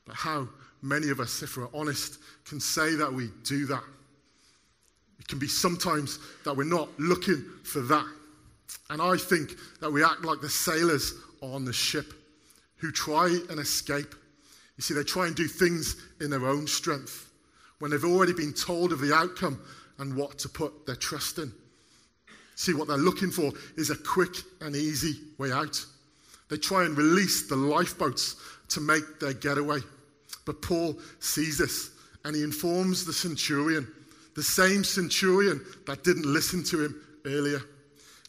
But 0.05 0.15
how 0.15 0.47
many 0.81 1.09
of 1.09 1.19
us, 1.19 1.41
if 1.41 1.57
we're 1.57 1.67
honest, 1.73 2.19
can 2.45 2.59
say 2.59 2.95
that 2.95 3.11
we 3.11 3.29
do 3.43 3.65
that? 3.67 3.83
It 5.19 5.27
can 5.27 5.39
be 5.39 5.47
sometimes 5.47 6.19
that 6.43 6.55
we're 6.55 6.65
not 6.65 6.89
looking 6.99 7.43
for 7.63 7.79
that. 7.81 8.05
And 8.89 9.01
I 9.01 9.15
think 9.15 9.51
that 9.79 9.91
we 9.91 10.03
act 10.03 10.23
like 10.23 10.41
the 10.41 10.49
sailors 10.49 11.13
on 11.41 11.63
the 11.63 11.73
ship 11.73 12.13
who 12.77 12.91
try 12.91 13.27
and 13.49 13.59
escape. 13.59 14.13
You 14.75 14.81
see, 14.81 14.93
they 14.93 15.03
try 15.03 15.27
and 15.27 15.35
do 15.35 15.47
things 15.47 15.95
in 16.19 16.29
their 16.29 16.45
own 16.45 16.67
strength 16.67 17.31
when 17.79 17.91
they've 17.91 18.03
already 18.03 18.33
been 18.33 18.53
told 18.53 18.91
of 18.91 18.99
the 18.99 19.13
outcome 19.13 19.61
and 19.99 20.15
what 20.15 20.37
to 20.39 20.49
put 20.49 20.85
their 20.85 20.95
trust 20.95 21.37
in. 21.37 21.51
See, 22.55 22.73
what 22.73 22.87
they're 22.87 22.97
looking 22.97 23.31
for 23.31 23.51
is 23.77 23.89
a 23.89 23.95
quick 23.95 24.35
and 24.61 24.75
easy 24.75 25.15
way 25.37 25.51
out. 25.51 25.85
They 26.49 26.57
try 26.57 26.83
and 26.83 26.97
release 26.97 27.47
the 27.47 27.55
lifeboats 27.55 28.35
to 28.69 28.81
make 28.81 29.19
their 29.19 29.33
getaway. 29.33 29.79
But 30.45 30.61
Paul 30.61 30.99
sees 31.19 31.57
this 31.57 31.91
and 32.25 32.35
he 32.35 32.43
informs 32.43 33.05
the 33.05 33.13
centurion, 33.13 33.87
the 34.35 34.43
same 34.43 34.83
centurion 34.83 35.61
that 35.85 36.03
didn't 36.03 36.25
listen 36.25 36.63
to 36.65 36.83
him 36.83 36.95
earlier. 37.25 37.61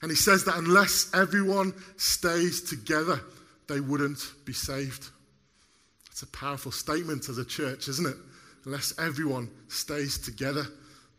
And 0.03 0.11
he 0.11 0.16
says 0.16 0.44
that 0.44 0.57
unless 0.57 1.11
everyone 1.14 1.72
stays 1.96 2.61
together, 2.61 3.20
they 3.68 3.81
wouldn't 3.81 4.33
be 4.44 4.53
saved. 4.53 5.09
It's 6.11 6.22
a 6.22 6.27
powerful 6.29 6.72
statement 6.72 7.29
as 7.29 7.38
a 7.38 7.44
church, 7.44 7.88
isn't 7.88 8.07
it? 8.07 8.16
Unless 8.66 8.98
everyone 8.98 9.50
stays 9.68 10.18
together, 10.18 10.66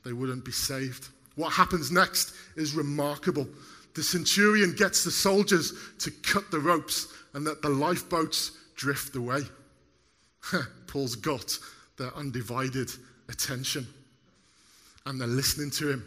they 0.03 0.13
wouldn't 0.13 0.45
be 0.45 0.51
saved. 0.51 1.10
What 1.36 1.51
happens 1.51 1.91
next 1.91 2.34
is 2.55 2.73
remarkable. 2.75 3.47
The 3.95 4.03
centurion 4.03 4.75
gets 4.75 5.03
the 5.03 5.12
soldiers 5.12 5.73
to 5.99 6.12
cut 6.12 6.49
the 6.51 6.60
ropes 6.60 7.08
and 7.34 7.45
that 7.47 7.62
the 7.62 7.69
lifeboats 7.69 8.51
drift 8.75 9.15
away. 9.15 9.41
Paul's 10.88 11.15
got 11.15 11.58
their 11.97 12.15
undivided 12.15 12.89
attention 13.29 13.88
and 15.05 15.19
they're 15.19 15.27
listening 15.27 15.71
to 15.71 15.91
him. 15.91 16.05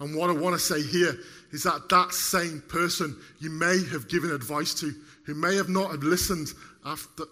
And 0.00 0.16
what 0.16 0.30
I 0.30 0.32
want 0.32 0.54
to 0.54 0.58
say 0.58 0.82
here 0.82 1.14
is 1.52 1.62
that 1.64 1.88
that 1.90 2.12
same 2.12 2.62
person 2.68 3.16
you 3.38 3.50
may 3.50 3.84
have 3.90 4.08
given 4.08 4.30
advice 4.30 4.72
to, 4.80 4.94
who 5.24 5.34
may 5.34 5.56
have 5.56 5.68
not 5.68 5.90
have 5.90 6.02
listened 6.02 6.48
after, 6.86 7.24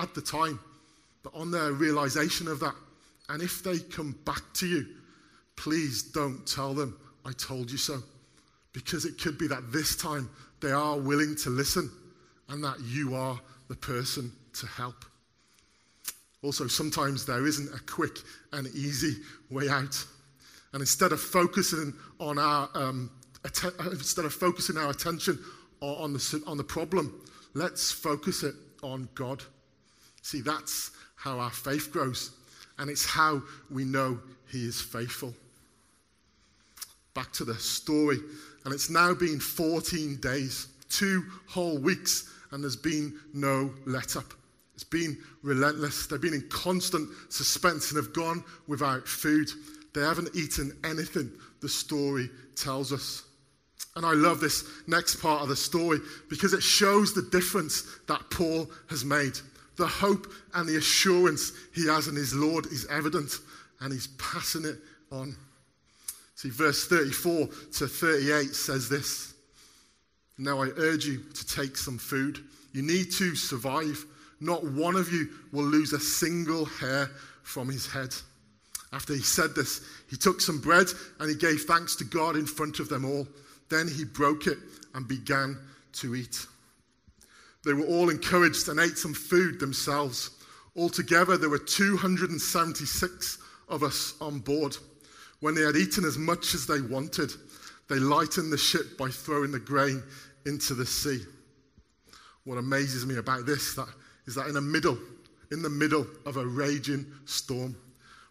at 0.00 0.14
the 0.14 0.22
time, 0.22 0.58
but 1.22 1.34
on 1.34 1.50
their 1.50 1.72
realization 1.72 2.48
of 2.48 2.60
that, 2.60 2.74
and 3.28 3.42
if 3.42 3.62
they 3.62 3.78
come 3.78 4.14
back 4.24 4.42
to 4.54 4.66
you, 4.66 4.86
please 5.56 6.02
don't 6.02 6.46
tell 6.46 6.72
them, 6.72 6.98
I 7.26 7.32
told 7.32 7.70
you 7.70 7.78
so. 7.78 8.02
Because 8.72 9.04
it 9.04 9.20
could 9.20 9.38
be 9.38 9.46
that 9.48 9.70
this 9.70 9.96
time 9.96 10.28
they 10.60 10.72
are 10.72 10.98
willing 10.98 11.36
to 11.36 11.50
listen 11.50 11.90
and 12.48 12.64
that 12.64 12.80
you 12.80 13.14
are 13.14 13.38
the 13.68 13.76
person 13.76 14.32
to 14.54 14.66
help. 14.66 15.04
Also, 16.44 16.66
sometimes 16.66 17.24
there 17.24 17.46
isn't 17.46 17.74
a 17.74 17.80
quick 17.90 18.18
and 18.52 18.66
easy 18.74 19.16
way 19.50 19.68
out. 19.70 20.04
And 20.74 20.82
instead 20.82 21.12
of 21.12 21.20
focusing 21.20 21.94
on 22.20 22.38
our, 22.38 22.68
um, 22.74 23.10
att- 23.44 23.74
instead 23.90 24.26
of 24.26 24.34
focusing 24.34 24.76
our 24.76 24.90
attention 24.90 25.38
on 25.80 26.12
the, 26.12 26.42
on 26.46 26.58
the 26.58 26.64
problem, 26.64 27.22
let's 27.54 27.90
focus 27.90 28.42
it 28.42 28.54
on 28.82 29.08
God. 29.14 29.42
See, 30.20 30.42
that's 30.42 30.90
how 31.16 31.38
our 31.38 31.50
faith 31.50 31.90
grows. 31.90 32.32
And 32.78 32.90
it's 32.90 33.06
how 33.06 33.42
we 33.70 33.84
know 33.84 34.20
He 34.50 34.66
is 34.66 34.80
faithful. 34.80 35.34
Back 37.14 37.32
to 37.34 37.44
the 37.44 37.54
story. 37.54 38.18
And 38.64 38.74
it's 38.74 38.90
now 38.90 39.14
been 39.14 39.40
14 39.40 40.16
days, 40.16 40.68
two 40.90 41.24
whole 41.48 41.78
weeks, 41.78 42.30
and 42.50 42.62
there's 42.62 42.76
been 42.76 43.18
no 43.32 43.72
let 43.86 44.16
up. 44.16 44.34
It's 44.74 44.84
been 44.84 45.16
relentless. 45.42 46.06
They've 46.06 46.20
been 46.20 46.34
in 46.34 46.48
constant 46.50 47.08
suspense 47.28 47.90
and 47.90 47.96
have 47.96 48.12
gone 48.12 48.44
without 48.66 49.06
food. 49.06 49.48
They 49.94 50.00
haven't 50.00 50.34
eaten 50.34 50.76
anything, 50.84 51.30
the 51.60 51.68
story 51.68 52.28
tells 52.56 52.92
us. 52.92 53.22
And 53.96 54.04
I 54.04 54.12
love 54.12 54.40
this 54.40 54.64
next 54.88 55.16
part 55.16 55.42
of 55.42 55.48
the 55.48 55.56
story 55.56 56.00
because 56.28 56.52
it 56.52 56.62
shows 56.62 57.14
the 57.14 57.28
difference 57.30 57.84
that 58.08 58.28
Paul 58.30 58.68
has 58.88 59.04
made. 59.04 59.38
The 59.76 59.86
hope 59.86 60.32
and 60.54 60.68
the 60.68 60.76
assurance 60.76 61.52
he 61.72 61.86
has 61.86 62.08
in 62.08 62.16
his 62.16 62.34
Lord 62.34 62.66
is 62.66 62.86
evident, 62.90 63.38
and 63.80 63.92
he's 63.92 64.08
passing 64.18 64.64
it 64.64 64.78
on. 65.12 65.36
See, 66.34 66.50
verse 66.50 66.86
34 66.86 67.46
to 67.46 67.86
38 67.86 68.54
says 68.54 68.88
this 68.88 69.34
Now 70.38 70.62
I 70.62 70.68
urge 70.76 71.06
you 71.06 71.22
to 71.32 71.46
take 71.46 71.76
some 71.76 71.98
food. 71.98 72.44
You 72.72 72.82
need 72.82 73.12
to 73.12 73.36
survive. 73.36 74.04
Not 74.40 74.64
one 74.64 74.96
of 74.96 75.12
you 75.12 75.28
will 75.52 75.64
lose 75.64 75.92
a 75.92 76.00
single 76.00 76.64
hair 76.64 77.10
from 77.42 77.68
his 77.68 77.86
head. 77.86 78.14
After 78.92 79.12
he 79.12 79.22
said 79.22 79.54
this, 79.54 79.80
he 80.08 80.16
took 80.16 80.40
some 80.40 80.60
bread 80.60 80.86
and 81.18 81.28
he 81.28 81.36
gave 81.36 81.62
thanks 81.62 81.96
to 81.96 82.04
God 82.04 82.36
in 82.36 82.46
front 82.46 82.78
of 82.78 82.88
them 82.88 83.04
all. 83.04 83.26
Then 83.68 83.88
he 83.88 84.04
broke 84.04 84.46
it 84.46 84.58
and 84.94 85.08
began 85.08 85.58
to 85.94 86.14
eat. 86.14 86.46
They 87.64 87.72
were 87.72 87.86
all 87.86 88.10
encouraged 88.10 88.68
and 88.68 88.78
ate 88.78 88.98
some 88.98 89.14
food 89.14 89.58
themselves. 89.58 90.30
Altogether, 90.76 91.36
there 91.36 91.50
were 91.50 91.58
276 91.58 93.38
of 93.68 93.82
us 93.82 94.14
on 94.20 94.38
board. 94.40 94.76
When 95.40 95.54
they 95.54 95.62
had 95.62 95.76
eaten 95.76 96.04
as 96.04 96.18
much 96.18 96.54
as 96.54 96.66
they 96.66 96.80
wanted, 96.80 97.32
they 97.88 97.96
lightened 97.96 98.52
the 98.52 98.58
ship 98.58 98.96
by 98.98 99.08
throwing 99.08 99.50
the 99.50 99.58
grain 99.58 100.02
into 100.46 100.74
the 100.74 100.86
sea. 100.86 101.20
What 102.44 102.58
amazes 102.58 103.06
me 103.06 103.16
about 103.16 103.46
this 103.46 103.74
that, 103.74 103.88
is 104.26 104.34
that 104.34 104.46
in 104.46 104.54
the 104.54 104.60
middle, 104.60 104.98
in 105.50 105.62
the 105.62 105.70
middle 105.70 106.06
of 106.26 106.36
a 106.36 106.46
raging 106.46 107.06
storm, 107.26 107.76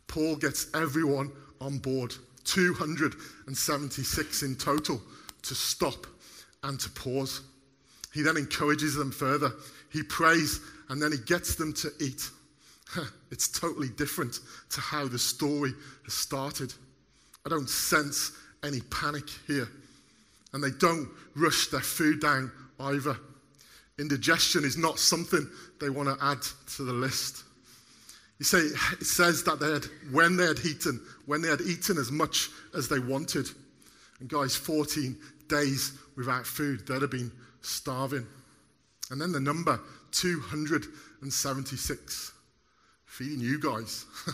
Paul 0.07 0.35
gets 0.35 0.67
everyone 0.73 1.31
on 1.61 1.77
board, 1.77 2.13
276 2.43 4.43
in 4.43 4.55
total, 4.55 5.01
to 5.43 5.55
stop 5.55 6.07
and 6.63 6.79
to 6.79 6.89
pause. 6.91 7.41
He 8.13 8.21
then 8.21 8.37
encourages 8.37 8.95
them 8.95 9.11
further. 9.11 9.51
He 9.91 10.03
prays 10.03 10.61
and 10.89 11.01
then 11.01 11.11
he 11.11 11.17
gets 11.17 11.55
them 11.55 11.73
to 11.73 11.91
eat. 11.99 12.29
It's 13.31 13.47
totally 13.47 13.89
different 13.89 14.39
to 14.69 14.81
how 14.81 15.07
the 15.07 15.17
story 15.17 15.73
has 16.03 16.13
started. 16.13 16.73
I 17.45 17.49
don't 17.49 17.69
sense 17.69 18.31
any 18.63 18.81
panic 18.81 19.29
here. 19.47 19.67
And 20.53 20.63
they 20.63 20.69
don't 20.69 21.09
rush 21.35 21.67
their 21.67 21.81
food 21.81 22.21
down 22.21 22.51
either. 22.79 23.17
Indigestion 23.99 24.63
is 24.63 24.77
not 24.77 24.99
something 24.99 25.47
they 25.79 25.89
want 25.89 26.09
to 26.09 26.17
add 26.25 26.41
to 26.75 26.83
the 26.83 26.93
list. 26.93 27.43
You 28.39 28.45
say 28.45 28.59
it 28.59 29.05
says 29.05 29.43
that 29.43 29.59
they 29.59 29.71
had 29.71 29.85
when 30.11 30.35
they 30.35 30.47
had 30.47 30.65
eaten, 30.65 30.99
when 31.27 31.41
they 31.41 31.49
had 31.49 31.61
eaten 31.61 31.97
as 31.97 32.11
much 32.11 32.49
as 32.75 32.89
they 32.89 32.99
wanted. 32.99 33.47
And 34.19 34.27
guys, 34.27 34.55
14 34.55 35.15
days 35.47 35.93
without 36.15 36.47
food, 36.47 36.87
they'd 36.87 37.01
have 37.01 37.11
been 37.11 37.31
starving. 37.61 38.25
And 39.11 39.21
then 39.21 39.31
the 39.31 39.39
number 39.39 39.79
276. 40.11 42.31
Feeding 43.05 43.41
you 43.41 43.59
guys. 43.59 44.05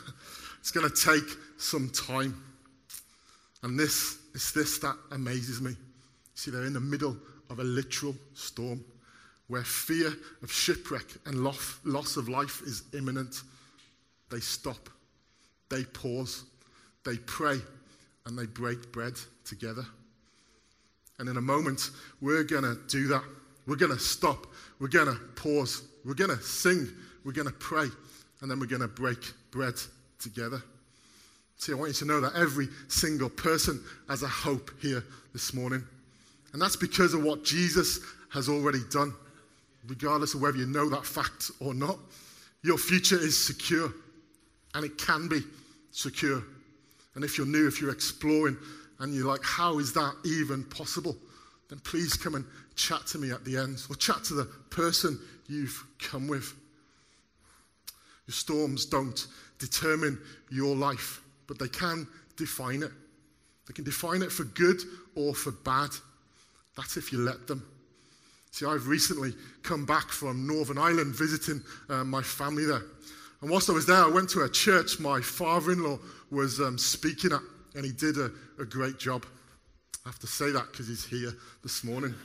it's 0.60 0.72
going 0.72 0.90
to 0.90 0.96
take 0.96 1.30
some 1.58 1.90
time. 1.90 2.42
And 3.62 3.78
this 3.78 4.18
is 4.34 4.54
this 4.54 4.78
that 4.80 4.96
amazes 5.12 5.60
me. 5.60 5.76
See, 6.36 6.52
they're 6.52 6.64
in 6.64 6.72
the 6.74 6.80
middle 6.80 7.18
of 7.50 7.60
a 7.60 7.64
literal 7.64 8.16
storm 8.34 8.86
where 9.50 9.64
fear 9.64 10.14
of 10.42 10.52
shipwreck 10.52 11.06
and 11.26 11.44
loss 11.44 12.18
of 12.18 12.30
life 12.30 12.62
is 12.62 12.84
imminent. 12.94 13.42
They 14.32 14.40
stop, 14.40 14.90
they 15.70 15.84
pause, 15.84 16.46
they 17.04 17.18
pray, 17.18 17.60
and 18.26 18.38
they 18.38 18.46
break 18.46 18.92
bread 18.92 19.14
together. 19.44 19.86
And 21.18 21.28
in 21.28 21.36
a 21.36 21.42
moment, 21.42 21.90
we're 22.22 22.44
going 22.44 22.64
to 22.64 22.78
do 22.88 23.08
that. 23.08 23.24
We're 23.68 23.76
going 23.76 23.92
to 23.92 24.00
stop. 24.00 24.48
We're 24.80 24.88
going 24.88 25.08
to 25.08 25.20
pause. 25.36 25.84
We're 26.06 26.14
going 26.14 26.30
to 26.30 26.42
sing. 26.42 26.88
We're 27.26 27.34
going 27.34 27.48
to 27.48 27.54
pray. 27.54 27.88
And 28.42 28.50
then 28.50 28.60
we're 28.60 28.68
going 28.68 28.82
to 28.82 28.88
break 28.88 29.20
bread 29.52 29.76
together. 30.20 30.62
See, 31.58 31.74
I 31.74 31.76
want 31.76 31.90
you 31.90 31.94
to 31.96 32.06
know 32.06 32.22
that 32.22 32.36
every 32.36 32.70
single 32.88 33.30
person 33.30 33.84
has 34.08 34.24
a 34.24 34.28
hope 34.28 34.72
here 34.80 35.04
this 35.34 35.54
morning. 35.54 35.84
And 36.54 36.62
that's 36.62 36.78
because 36.78 37.14
of 37.14 37.24
what 37.24 37.44
Jesus 37.44 38.00
has 38.32 38.48
already 38.48 38.80
done. 38.92 39.14
Regardless 39.90 40.36
of 40.36 40.42
whether 40.42 40.58
you 40.58 40.68
know 40.68 40.88
that 40.90 41.06
fact 41.06 41.52
or 41.60 41.74
not, 41.74 41.98
your 42.62 42.78
future 42.78 43.18
is 43.20 43.38
secure. 43.38 43.92
And 44.76 44.86
it 44.86 44.98
can 44.98 45.28
be 45.28 45.42
secure. 45.92 46.44
And 47.16 47.24
if 47.24 47.38
you're 47.38 47.48
new, 47.48 47.68
if 47.68 47.82
you're 47.82 47.92
exploring, 47.92 48.56
and 49.00 49.14
you're 49.14 49.28
like, 49.28 49.44
how 49.44 49.80
is 49.80 49.94
that 49.94 50.14
even 50.26 50.64
possible? 50.66 51.18
Then 51.70 51.80
please 51.80 52.14
come 52.14 52.36
and 52.36 52.46
chat 52.76 53.06
to 53.08 53.18
me 53.18 53.32
at 53.32 53.44
the 53.46 53.58
end, 53.58 53.82
or 53.90 53.96
chat 53.96 54.24
to 54.26 54.34
the 54.34 54.46
person 54.70 55.20
you've 55.48 55.84
come 56.00 56.28
with. 56.28 56.54
Your 58.28 58.34
storms 58.34 58.86
don't 58.86 59.26
determine 59.58 60.20
your 60.52 60.76
life, 60.76 61.22
but 61.48 61.58
they 61.58 61.68
can 61.68 62.08
define 62.38 62.84
it. 62.84 62.92
They 63.68 63.74
can 63.74 63.84
define 63.84 64.22
it 64.22 64.32
for 64.32 64.44
good 64.44 64.82
or 65.16 65.34
for 65.34 65.52
bad. 65.52 65.90
That's 66.78 66.98
if 66.98 67.12
you 67.12 67.20
let 67.20 67.48
them. 67.48 67.66
See, 68.52 68.66
I've 68.66 68.88
recently 68.88 69.34
come 69.64 69.86
back 69.86 70.10
from 70.10 70.48
Northern 70.48 70.78
Ireland 70.78 71.16
visiting 71.16 71.62
uh, 71.90 72.04
my 72.04 72.22
family 72.22 72.66
there. 72.66 72.82
And 73.42 73.50
whilst 73.50 73.70
I 73.70 73.74
was 73.74 73.86
there, 73.86 74.04
I 74.04 74.10
went 74.10 74.30
to 74.32 74.42
a 74.42 74.50
church 74.50 75.00
my 75.00 75.22
father 75.22 75.72
in 75.72 75.84
law 75.84 76.00
was 76.32 76.60
um, 76.60 76.78
speaking 76.78 77.32
at, 77.32 77.42
and 77.76 77.86
he 77.86 77.92
did 77.92 78.18
a, 78.18 78.32
a 78.60 78.66
great 78.66 79.00
job. 79.00 79.26
I 80.06 80.10
have 80.10 80.20
to 80.20 80.28
say 80.28 80.52
that 80.52 80.72
because 80.72 80.88
he's 80.88 81.06
here 81.06 81.34
this 81.64 81.84
morning. 81.84 82.16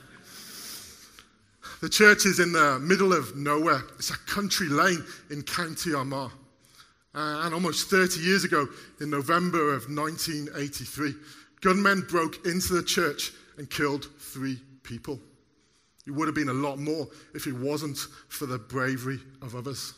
The 1.81 1.89
church 1.89 2.25
is 2.25 2.39
in 2.39 2.51
the 2.51 2.79
middle 2.79 3.13
of 3.13 3.35
nowhere. 3.35 3.81
It's 3.97 4.09
a 4.09 4.17
country 4.19 4.67
lane 4.67 5.03
in 5.29 5.43
County 5.43 5.93
Armagh. 5.93 6.31
Uh, 7.13 7.43
and 7.43 7.53
almost 7.53 7.89
30 7.89 8.19
years 8.19 8.43
ago, 8.43 8.67
in 8.99 9.09
November 9.09 9.73
of 9.73 9.83
1983, 9.89 11.13
gunmen 11.61 12.01
broke 12.09 12.45
into 12.45 12.73
the 12.73 12.83
church 12.83 13.31
and 13.57 13.69
killed 13.69 14.07
three 14.19 14.59
people. 14.83 15.19
It 16.07 16.11
would 16.11 16.27
have 16.27 16.35
been 16.35 16.49
a 16.49 16.53
lot 16.53 16.77
more 16.77 17.07
if 17.33 17.47
it 17.47 17.53
wasn't 17.53 17.97
for 18.29 18.45
the 18.45 18.59
bravery 18.59 19.19
of 19.41 19.55
others. 19.55 19.93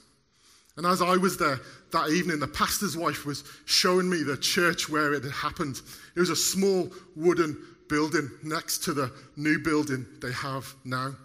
And 0.77 0.85
as 0.85 1.01
I 1.01 1.17
was 1.17 1.37
there 1.37 1.59
that 1.91 2.09
evening, 2.11 2.39
the 2.39 2.47
pastor's 2.47 2.95
wife 2.95 3.25
was 3.25 3.43
showing 3.65 4.09
me 4.09 4.23
the 4.23 4.37
church 4.37 4.87
where 4.87 5.13
it 5.13 5.23
had 5.23 5.33
happened. 5.33 5.81
It 6.15 6.19
was 6.19 6.29
a 6.29 6.35
small 6.35 6.91
wooden 7.15 7.57
building 7.89 8.29
next 8.43 8.83
to 8.83 8.93
the 8.93 9.11
new 9.35 9.59
building 9.59 10.05
they 10.21 10.31
have 10.31 10.73
now. 10.85 11.15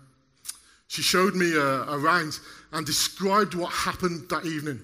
She 0.88 1.03
showed 1.03 1.35
me 1.35 1.57
uh, 1.57 1.85
around 1.97 2.38
and 2.73 2.87
described 2.87 3.55
what 3.55 3.73
happened 3.73 4.29
that 4.31 4.47
evening. 4.47 4.81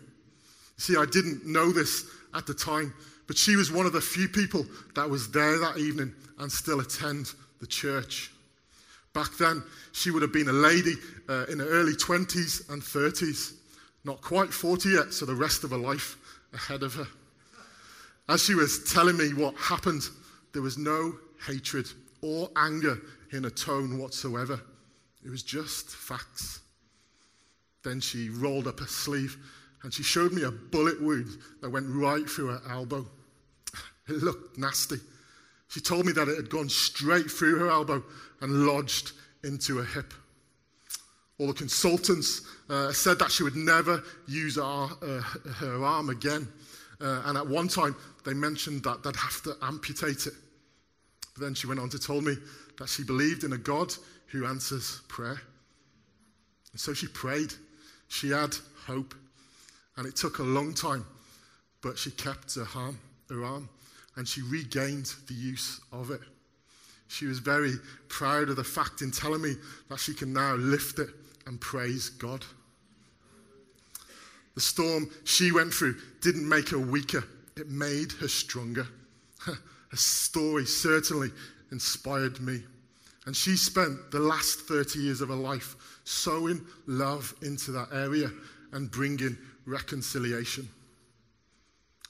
See, 0.77 0.97
I 0.97 1.07
didn't 1.07 1.47
know 1.47 1.73
this 1.73 2.07
at 2.35 2.47
the 2.47 2.55
time, 2.55 2.95
but 3.27 3.37
she 3.37 3.57
was 3.57 3.73
one 3.73 3.87
of 3.87 3.93
the 3.93 4.01
few 4.01 4.29
people 4.29 4.65
that 4.95 5.09
was 5.09 5.31
there 5.31 5.59
that 5.59 5.79
evening 5.79 6.13
and 6.39 6.51
still 6.51 6.81
attend 6.81 7.33
the 7.61 7.67
church. 7.67 8.31
Back 9.15 9.37
then, 9.39 9.63
she 9.93 10.11
would 10.11 10.23
have 10.23 10.33
been 10.33 10.49
a 10.49 10.53
lady 10.53 10.95
uh, 11.29 11.47
in 11.47 11.59
her 11.59 11.69
early 11.69 11.95
20s 11.95 12.71
and 12.71 12.83
30s, 12.83 13.55
not 14.05 14.21
quite 14.21 14.53
40 14.53 14.89
yet, 14.91 15.13
so 15.13 15.27
the 15.27 15.35
rest 15.35 15.65
of 15.65 15.71
her 15.71 15.79
life 15.79 16.17
ahead 16.53 16.83
of 16.83 16.95
her. 16.95 17.07
As 18.29 18.45
she 18.45 18.55
was 18.55 18.85
telling 18.93 19.17
me 19.17 19.33
what 19.33 19.55
happened, 19.57 20.03
there 20.53 20.63
was 20.63 20.77
no 20.77 21.15
hatred 21.47 21.87
or 22.23 22.51
anger 22.57 23.01
in 23.33 23.45
her 23.45 23.51
tone 23.51 23.99
whatsoever. 23.99 24.61
It 25.25 25.31
was 25.31 25.43
just 25.43 25.91
facts. 25.91 26.61
Then 27.85 28.01
she 28.01 28.29
rolled 28.29 28.67
up 28.67 28.81
her 28.81 28.87
sleeve 28.87 29.37
and 29.83 29.93
she 29.93 30.03
showed 30.03 30.33
me 30.33 30.43
a 30.43 30.51
bullet 30.51 31.01
wound 31.01 31.39
that 31.61 31.71
went 31.71 31.87
right 31.89 32.29
through 32.29 32.49
her 32.49 32.63
elbow. 32.69 33.07
It 34.09 34.23
looked 34.23 34.59
nasty. 34.59 34.97
She 35.69 35.81
told 35.81 36.07
me 36.07 36.13
that 36.13 36.29
it 36.29 36.37
had 36.37 36.51
gone 36.51 36.69
straight 36.69 37.31
through 37.31 37.59
her 37.59 37.69
elbow 37.69 38.03
and 38.41 38.67
lodged 38.67 39.13
into 39.45 39.77
her 39.77 39.85
hip. 39.85 40.13
All 41.39 41.47
the 41.47 41.53
consultants 41.53 42.43
uh, 42.69 42.91
said 42.93 43.19
that 43.21 43.31
she 43.31 43.43
would 43.43 43.55
never 43.55 44.03
use 44.27 44.57
her, 44.57 44.63
uh, 44.63 45.21
her 45.57 45.85
arm 45.85 46.09
again. 46.09 46.49
Uh, 47.01 47.23
and 47.27 47.39
at 47.39 47.47
one 47.47 47.69
time, 47.69 47.95
they 48.25 48.35
mentioned 48.35 48.83
that 48.83 49.05
they'd 49.05 49.15
have 49.15 49.43
to 49.43 49.57
amputate 49.63 50.27
it. 50.27 50.33
But 51.35 51.45
then 51.45 51.55
she 51.55 51.69
went 51.69 51.81
on 51.81 51.91
to 51.91 51.99
tell 51.99 52.21
me 52.21 52.35
that 52.79 52.89
she 52.89 53.05
believed 53.05 53.45
in 53.45 53.53
a 53.53 53.59
God 53.59 53.95
who 54.27 54.47
answers 54.47 55.03
prayer. 55.09 55.41
And 56.73 56.81
so 56.81 56.93
she 56.93 57.07
prayed. 57.07 57.53
She 58.09 58.31
had 58.31 58.57
hope. 58.87 59.15
And 59.97 60.07
it 60.07 60.17
took 60.17 60.39
a 60.39 60.45
long 60.45 60.75
time, 60.75 61.05
but 61.83 61.99
she 61.99 62.11
kept 62.11 62.55
her 62.55 62.67
arm, 62.75 62.99
her 63.29 63.45
arm 63.45 63.69
and 64.19 64.27
she 64.27 64.43
regained 64.43 65.15
the 65.29 65.35
use 65.35 65.81
of 65.93 66.11
it. 66.11 66.21
She 67.07 67.27
was 67.27 67.39
very 67.39 67.75
proud 68.09 68.49
of 68.49 68.57
the 68.57 68.65
fact 68.65 69.01
in 69.01 69.13
telling 69.13 69.41
me 69.41 69.55
that 69.89 70.01
she 70.01 70.13
can 70.13 70.33
now 70.33 70.57
lift 70.57 70.99
it 70.99 71.09
and 71.47 71.61
praise 71.61 72.11
God. 72.11 72.45
The 74.57 74.61
storm 74.61 75.09
she 75.23 75.53
went 75.53 75.73
through 75.73 75.99
didn't 76.21 76.49
make 76.49 76.69
her 76.71 76.81
weaker, 76.81 77.23
it 77.57 77.69
made 77.69 78.11
her 78.21 78.29
stronger. 78.29 78.89
Her 79.47 79.97
story 79.97 80.67
certainly 80.67 81.31
inspired 81.73 82.41
me. 82.43 82.63
And 83.25 83.35
she 83.35 83.57
spent 83.57 84.11
the 84.11 84.19
last 84.19 84.61
30 84.63 84.99
years 84.99 85.23
of 85.23 85.31
her 85.31 85.35
life 85.35 85.77
sowing 86.05 86.61
love 86.87 87.35
into 87.41 87.71
that 87.71 87.89
area 87.91 88.31
and 88.73 88.91
bringing 88.91 89.39
reconciliation. 89.65 90.69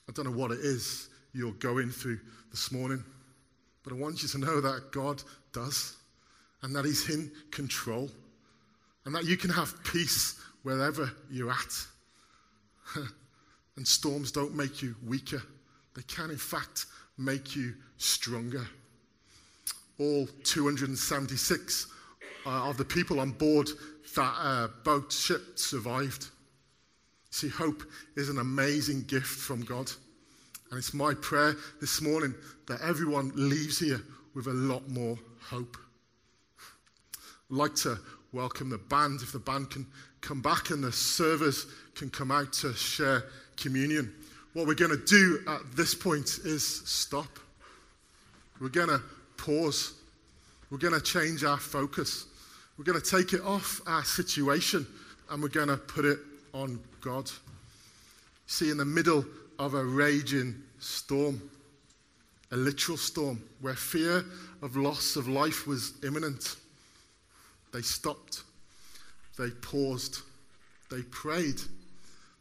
I 0.09 0.13
don't 0.13 0.25
know 0.25 0.37
what 0.37 0.51
it 0.51 0.59
is 0.59 1.09
you're 1.39 1.53
going 1.53 1.91
through 1.91 2.19
this 2.51 2.73
morning, 2.73 3.03
but 3.85 3.93
I 3.93 3.97
want 3.97 4.23
you 4.23 4.29
to 4.29 4.39
know 4.39 4.61
that 4.61 4.91
God 4.91 5.23
does 5.53 5.97
and 6.63 6.75
that 6.75 6.85
He's 6.85 7.09
in 7.09 7.31
control 7.53 8.11
and 9.05 9.15
that 9.15 9.25
you 9.25 9.37
can 9.37 9.51
have 9.51 9.73
peace 9.85 10.41
wherever 10.65 11.13
you're 11.31 11.53
at. 11.53 11.87
and 13.77 13.87
storms 13.87 14.33
don't 14.33 14.57
make 14.57 14.83
you 14.83 14.97
weaker, 15.07 15.41
they 15.95 16.03
can, 16.03 16.31
in 16.31 16.37
fact, 16.37 16.87
make 17.17 17.55
you 17.55 17.75
stronger 17.99 18.67
all 20.01 20.27
276 20.45 21.87
uh, 22.47 22.51
of 22.69 22.77
the 22.77 22.85
people 22.85 23.21
on 23.21 23.31
board 23.31 23.69
that 24.17 24.35
uh, 24.41 24.69
boat 24.85 25.13
ship 25.13 25.59
survived. 25.59 26.27
See, 27.31 27.49
hope 27.49 27.83
is 28.17 28.29
an 28.29 28.39
amazing 28.39 29.05
gift 29.05 29.27
from 29.27 29.63
God. 29.63 29.91
And 30.71 30.79
it's 30.79 30.93
my 30.93 31.15
prayer 31.15 31.55
this 31.81 32.03
morning 32.03 32.35
that 32.67 32.81
everyone 32.83 33.33
leaves 33.35 33.79
here 33.79 34.03
with 34.35 34.47
a 34.47 34.53
lot 34.53 34.87
more 34.89 35.19
hope. 35.41 35.77
I'd 37.51 37.57
like 37.57 37.75
to 37.77 37.99
welcome 38.33 38.69
the 38.69 38.79
band, 38.79 39.23
if 39.23 39.33
the 39.33 39.39
band 39.39 39.71
can 39.71 39.87
come 40.21 40.43
back 40.43 40.71
and 40.71 40.85
the 40.85 40.93
servers 40.93 41.67
can 41.95 42.11
come 42.11 42.31
out 42.31 42.53
to 42.53 42.75
share 42.75 43.25
communion. 43.57 44.13
What 44.53 44.67
we're 44.67 44.75
going 44.75 44.91
to 44.91 45.05
do 45.05 45.41
at 45.49 45.61
this 45.75 45.95
point 45.95 46.41
is 46.45 46.83
stop. 46.85 47.39
We're 48.61 48.69
going 48.69 48.89
to 48.89 49.01
pause. 49.39 49.95
We're 50.71 50.79
going 50.79 50.95
to 50.95 51.01
change 51.01 51.45
our 51.45 51.59
focus. 51.59 52.27
We're 52.77 52.85
going 52.85 53.01
to 53.01 53.11
take 53.11 53.33
it 53.33 53.41
off 53.41 53.81
our 53.87 54.05
situation 54.05 54.87
and 55.31 55.43
we're 55.43 55.49
going 55.49 55.69
to 55.69 55.77
put 55.77 56.05
it 56.05 56.19
on 56.53 56.79
God. 57.01 57.31
See, 58.47 58.71
in 58.71 58.77
the 58.77 58.85
middle 58.85 59.25
of 59.59 59.75
a 59.75 59.85
raging 59.85 60.55
storm, 60.79 61.51
a 62.53 62.57
literal 62.57 62.97
storm, 62.97 63.43
where 63.61 63.75
fear 63.75 64.25
of 64.63 64.77
loss 64.77 65.17
of 65.17 65.29
life 65.29 65.67
was 65.67 65.93
imminent, 66.05 66.57
they 67.73 67.83
stopped. 67.83 68.43
They 69.39 69.51
paused. 69.51 70.21
They 70.91 71.03
prayed. 71.03 71.61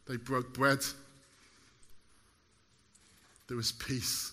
They 0.08 0.18
broke 0.18 0.54
bread. 0.54 0.80
There 3.48 3.58
was 3.58 3.72
peace. 3.72 4.32